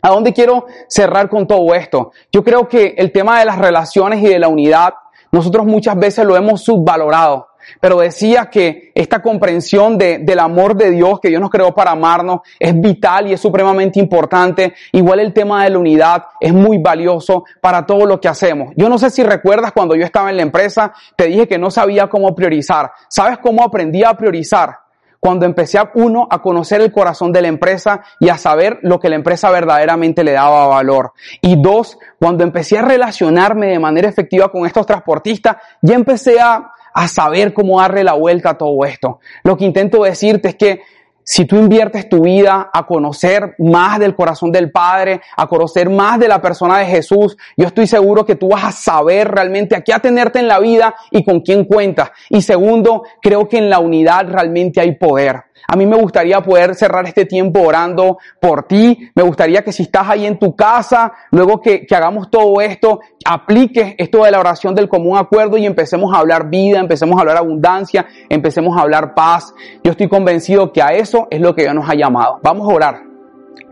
¿A 0.00 0.10
dónde 0.10 0.32
quiero 0.32 0.66
cerrar 0.86 1.28
con 1.28 1.46
todo 1.46 1.74
esto? 1.74 2.12
Yo 2.30 2.44
creo 2.44 2.68
que 2.68 2.94
el 2.96 3.10
tema 3.10 3.40
de 3.40 3.44
las 3.44 3.58
relaciones 3.58 4.22
y 4.22 4.28
de 4.28 4.38
la 4.38 4.48
unidad, 4.48 4.94
nosotros 5.32 5.66
muchas 5.66 5.98
veces 5.98 6.24
lo 6.24 6.36
hemos 6.36 6.62
subvalorado 6.62 7.47
pero 7.80 7.98
decía 7.98 8.46
que 8.50 8.92
esta 8.94 9.20
comprensión 9.20 9.98
de, 9.98 10.18
del 10.18 10.38
amor 10.38 10.76
de 10.76 10.90
Dios, 10.90 11.20
que 11.20 11.28
Dios 11.28 11.40
nos 11.40 11.50
creó 11.50 11.74
para 11.74 11.92
amarnos, 11.92 12.40
es 12.58 12.78
vital 12.80 13.28
y 13.28 13.32
es 13.32 13.40
supremamente 13.40 13.98
importante. 14.00 14.74
Igual 14.92 15.20
el 15.20 15.32
tema 15.32 15.64
de 15.64 15.70
la 15.70 15.78
unidad 15.78 16.24
es 16.40 16.52
muy 16.52 16.78
valioso 16.78 17.44
para 17.60 17.86
todo 17.86 18.06
lo 18.06 18.20
que 18.20 18.28
hacemos. 18.28 18.72
Yo 18.76 18.88
no 18.88 18.98
sé 18.98 19.10
si 19.10 19.22
recuerdas 19.22 19.72
cuando 19.72 19.94
yo 19.94 20.04
estaba 20.04 20.30
en 20.30 20.36
la 20.36 20.42
empresa, 20.42 20.92
te 21.16 21.26
dije 21.26 21.48
que 21.48 21.58
no 21.58 21.70
sabía 21.70 22.08
cómo 22.08 22.34
priorizar. 22.34 22.92
¿Sabes 23.08 23.38
cómo 23.38 23.62
aprendí 23.62 24.04
a 24.04 24.14
priorizar? 24.14 24.76
Cuando 25.20 25.46
empecé 25.46 25.78
a 25.78 25.90
uno 25.94 26.28
a 26.30 26.40
conocer 26.40 26.80
el 26.80 26.92
corazón 26.92 27.32
de 27.32 27.42
la 27.42 27.48
empresa 27.48 28.02
y 28.20 28.28
a 28.28 28.38
saber 28.38 28.78
lo 28.82 29.00
que 29.00 29.08
la 29.08 29.16
empresa 29.16 29.50
verdaderamente 29.50 30.22
le 30.22 30.32
daba 30.32 30.68
valor. 30.68 31.12
Y 31.40 31.60
dos, 31.60 31.98
cuando 32.20 32.44
empecé 32.44 32.78
a 32.78 32.82
relacionarme 32.82 33.66
de 33.66 33.80
manera 33.80 34.08
efectiva 34.08 34.48
con 34.48 34.64
estos 34.64 34.86
transportistas, 34.86 35.56
ya 35.82 35.96
empecé 35.96 36.40
a, 36.40 36.70
a 36.98 37.06
saber 37.06 37.54
cómo 37.54 37.80
darle 37.80 38.02
la 38.02 38.14
vuelta 38.14 38.50
a 38.50 38.58
todo 38.58 38.84
esto. 38.84 39.20
Lo 39.44 39.56
que 39.56 39.64
intento 39.64 40.02
decirte 40.02 40.48
es 40.48 40.54
que 40.56 40.80
si 41.22 41.44
tú 41.44 41.56
inviertes 41.56 42.08
tu 42.08 42.22
vida 42.22 42.70
a 42.72 42.86
conocer 42.86 43.54
más 43.58 44.00
del 44.00 44.16
corazón 44.16 44.50
del 44.50 44.72
Padre, 44.72 45.20
a 45.36 45.46
conocer 45.46 45.90
más 45.90 46.18
de 46.18 46.26
la 46.26 46.42
persona 46.42 46.78
de 46.78 46.86
Jesús, 46.86 47.36
yo 47.56 47.66
estoy 47.66 47.86
seguro 47.86 48.24
que 48.26 48.34
tú 48.34 48.48
vas 48.48 48.64
a 48.64 48.72
saber 48.72 49.28
realmente 49.28 49.76
a 49.76 49.82
qué 49.82 49.92
atenerte 49.92 50.40
en 50.40 50.48
la 50.48 50.58
vida 50.58 50.94
y 51.12 51.22
con 51.22 51.40
quién 51.40 51.66
cuentas. 51.66 52.10
Y 52.30 52.42
segundo, 52.42 53.04
creo 53.22 53.48
que 53.48 53.58
en 53.58 53.70
la 53.70 53.78
unidad 53.78 54.26
realmente 54.26 54.80
hay 54.80 54.96
poder. 54.96 55.44
A 55.66 55.76
mí 55.76 55.86
me 55.86 55.96
gustaría 55.96 56.40
poder 56.40 56.74
cerrar 56.74 57.06
este 57.06 57.24
tiempo 57.24 57.60
orando 57.60 58.18
por 58.40 58.64
ti. 58.64 59.10
Me 59.14 59.22
gustaría 59.22 59.62
que 59.62 59.72
si 59.72 59.82
estás 59.82 60.08
ahí 60.08 60.26
en 60.26 60.38
tu 60.38 60.54
casa, 60.54 61.12
luego 61.30 61.60
que, 61.60 61.86
hagamos 61.90 62.30
todo 62.30 62.60
esto, 62.60 63.00
apliques 63.24 63.94
esto 63.98 64.24
de 64.24 64.30
la 64.30 64.40
oración 64.40 64.74
del 64.74 64.88
común 64.88 65.18
acuerdo 65.18 65.56
y 65.58 65.66
empecemos 65.66 66.14
a 66.14 66.18
hablar 66.18 66.48
vida, 66.48 66.78
empecemos 66.78 67.16
a 67.16 67.20
hablar 67.20 67.36
abundancia, 67.36 68.06
empecemos 68.28 68.76
a 68.76 68.82
hablar 68.82 69.14
paz. 69.14 69.52
Yo 69.82 69.90
estoy 69.90 70.08
convencido 70.08 70.72
que 70.72 70.82
a 70.82 70.88
eso 70.88 71.26
es 71.30 71.40
lo 71.40 71.54
que 71.54 71.62
Dios 71.62 71.74
nos 71.74 71.88
ha 71.88 71.94
llamado. 71.94 72.38
Vamos 72.42 72.70
a 72.70 72.74
orar. 72.74 73.02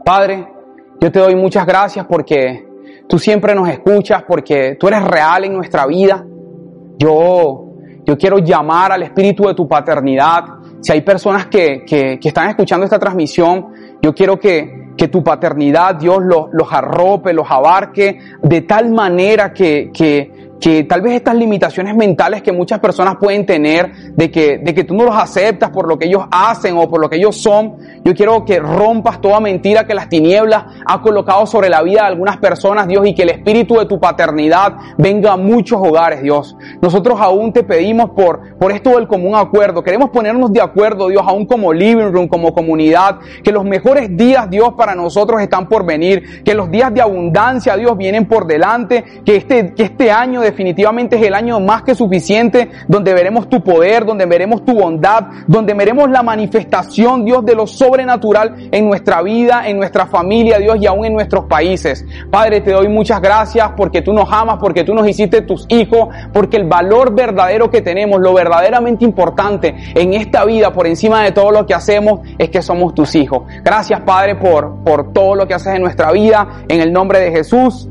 Padre, 0.05 0.47
yo 1.01 1.13
te 1.13 1.19
doy 1.19 1.35
muchas 1.35 1.67
gracias 1.67 2.07
porque 2.07 2.67
tú 3.09 3.19
siempre 3.19 3.55
nos 3.55 3.69
escuchas, 3.69 4.23
porque 4.23 4.77
tú 4.79 4.89
eres 4.89 5.03
real 5.05 5.45
en 5.45 5.55
nuestra 5.55 5.87
vida. 5.87 6.25
Yo, 6.99 7.67
yo 8.05 8.17
quiero 8.17 8.39
llamar 8.39 8.93
al 8.93 9.03
espíritu 9.03 9.45
de 9.45 9.55
tu 9.55 9.69
paternidad 9.69 10.56
si 10.81 10.93
hay 10.93 11.01
personas 11.01 11.47
que, 11.47 11.85
que, 11.85 12.19
que 12.21 12.29
están 12.29 12.49
escuchando 12.51 12.85
esta 12.85 12.99
transmisión, 12.99 13.69
yo 14.03 14.15
quiero 14.15 14.39
que, 14.39 14.87
que 14.97 15.09
tu 15.09 15.23
paternidad, 15.23 15.97
Dios, 15.97 16.19
los, 16.23 16.47
los 16.53 16.73
arrope, 16.73 17.33
los 17.33 17.51
abarque 17.51 18.19
de 18.43 18.63
tal 18.63 18.91
manera 18.91 19.53
que, 19.53 19.91
que, 19.93 20.36
que 20.61 20.85
tal 20.85 21.03
vez 21.03 21.15
estas 21.15 21.35
limitaciones 21.35 21.95
mentales 21.95 22.43
que 22.43 22.53
muchas 22.53 22.79
personas 22.79 23.17
pueden 23.21 23.45
tener 23.45 23.93
de 24.15 24.31
que, 24.31 24.59
de 24.59 24.75
que 24.75 24.85
tú 24.85 24.95
no 24.95 25.05
los 25.05 25.17
aceptas 25.17 25.71
por 25.71 25.87
lo 25.89 25.99
que 25.99 26.07
ellos 26.07 26.25
hacen 26.31 26.77
o 26.77 26.89
por 26.89 27.01
lo 27.01 27.09
que 27.09 27.17
ellos 27.17 27.37
son, 27.37 27.77
yo 28.05 28.15
quiero 28.15 28.45
que 28.45 28.59
rompas 28.59 29.21
toda 29.21 29.41
mentira 29.41 29.87
que 29.87 29.95
las 29.95 30.09
tinieblas 30.09 30.65
ha 30.87 31.03
colocado 31.03 31.47
sobre 31.47 31.69
la 31.69 31.83
vida 31.83 32.03
de 32.03 32.09
algunas 32.09 32.39
personas, 32.39 32.87
Dios, 32.87 33.07
y 33.07 33.15
que 33.15 33.23
el 33.23 33.31
espíritu 33.31 33.77
de 33.77 33.87
tu 33.87 34.01
paternidad 34.01 34.75
venga 34.97 35.33
a 35.33 35.37
muchos 35.37 35.81
hogares, 35.81 36.23
Dios. 36.23 36.57
Nosotros 36.81 37.21
aún 37.21 37.53
te 37.53 37.63
pedimos 37.63 38.11
por, 38.11 38.57
por 38.59 38.73
esto 38.73 38.91
del 38.91 39.07
común 39.07 39.35
acuerdo, 39.35 39.83
queremos 39.83 40.11
ponernos 40.11 40.53
de 40.53 40.61
acuerdo, 40.61 41.09
Dios, 41.09 41.23
aún 41.27 41.47
como 41.47 41.73
living 41.73 42.13
room, 42.13 42.29
como 42.29 42.55
comunidad, 42.55 43.19
que 43.43 43.53
los 43.53 43.65
mejores 43.65 44.17
días, 44.17 44.49
Dios, 44.49 44.75
para 44.77 44.95
nosotros 44.95 45.41
están 45.41 45.69
por 45.69 45.85
venir, 45.85 46.43
que 46.45 46.55
los 46.55 46.71
días 46.71 46.93
de 46.95 47.03
abundancia, 47.03 47.77
Dios, 47.77 47.97
vienen 47.97 48.27
por 48.27 48.47
delante, 48.47 49.05
que 49.25 49.37
este, 49.37 49.75
que 49.75 49.83
este 49.83 50.11
año 50.11 50.46
definitivamente 50.47 51.17
es 51.17 51.23
el 51.23 51.35
año 51.35 51.61
más 51.61 51.83
que 51.83 51.95
suficiente 51.95 52.71
donde 52.89 53.13
veremos 53.13 53.49
tu 53.49 53.63
poder, 53.63 54.05
donde 54.05 54.27
veremos 54.27 54.65
tu 54.65 54.75
bondad, 54.75 55.25
donde 55.47 55.75
veremos 55.75 56.11
la 56.11 56.23
manifestación, 56.23 57.25
Dios, 57.25 57.45
de 57.45 57.55
lo 57.55 57.67
sobrenatural 57.67 58.69
en 58.71 58.89
nuestra 58.89 59.23
vida, 59.23 59.69
en 59.69 59.77
nuestra 59.77 60.07
familia, 60.07 60.59
Dios, 60.59 60.79
y 60.81 60.87
aún 60.87 61.05
en 61.05 61.15
nuestros 61.15 61.45
países. 61.45 62.05
Padre, 62.31 62.61
te 62.61 62.73
doy 62.73 62.89
muchas 62.89 63.21
gracias 63.21 63.73
porque 63.77 64.03
tú 64.03 64.13
nos 64.13 64.33
amas, 64.33 64.57
porque 64.61 64.85
tú 64.85 64.95
nos 64.95 65.09
hiciste 65.09 65.43
tus 65.43 65.67
hijos, 65.69 66.09
porque 66.33 66.57
el 66.57 66.65
valor 66.65 67.15
verdadero 67.15 67.71
que 67.71 67.83
tenemos, 67.83 68.21
lo 68.21 68.35
verdaderamente 68.35 69.05
importante 69.05 69.75
en 69.95 70.15
esta 70.15 70.45
vida, 70.45 70.73
por 70.73 70.87
encima 70.87 71.23
de 71.23 71.33
todo 71.33 71.51
lo 71.51 71.67
que 71.67 71.75
hacemos, 71.75 72.21
es 72.39 72.51
que 72.51 72.63
somos 72.63 72.95
tus 72.95 73.15
hijos. 73.15 73.43
Gracias, 73.65 74.01
Padre, 74.01 74.37
por, 74.37 74.83
por 74.85 75.13
todo 75.13 75.35
lo 75.35 75.47
que 75.47 75.55
haces 75.55 75.75
en 75.75 75.83
nuestra 75.83 76.13
vida. 76.13 76.65
En 76.69 76.81
el 76.81 76.93
nombre 76.93 77.21
de 77.21 77.31
Jesús. 77.31 77.89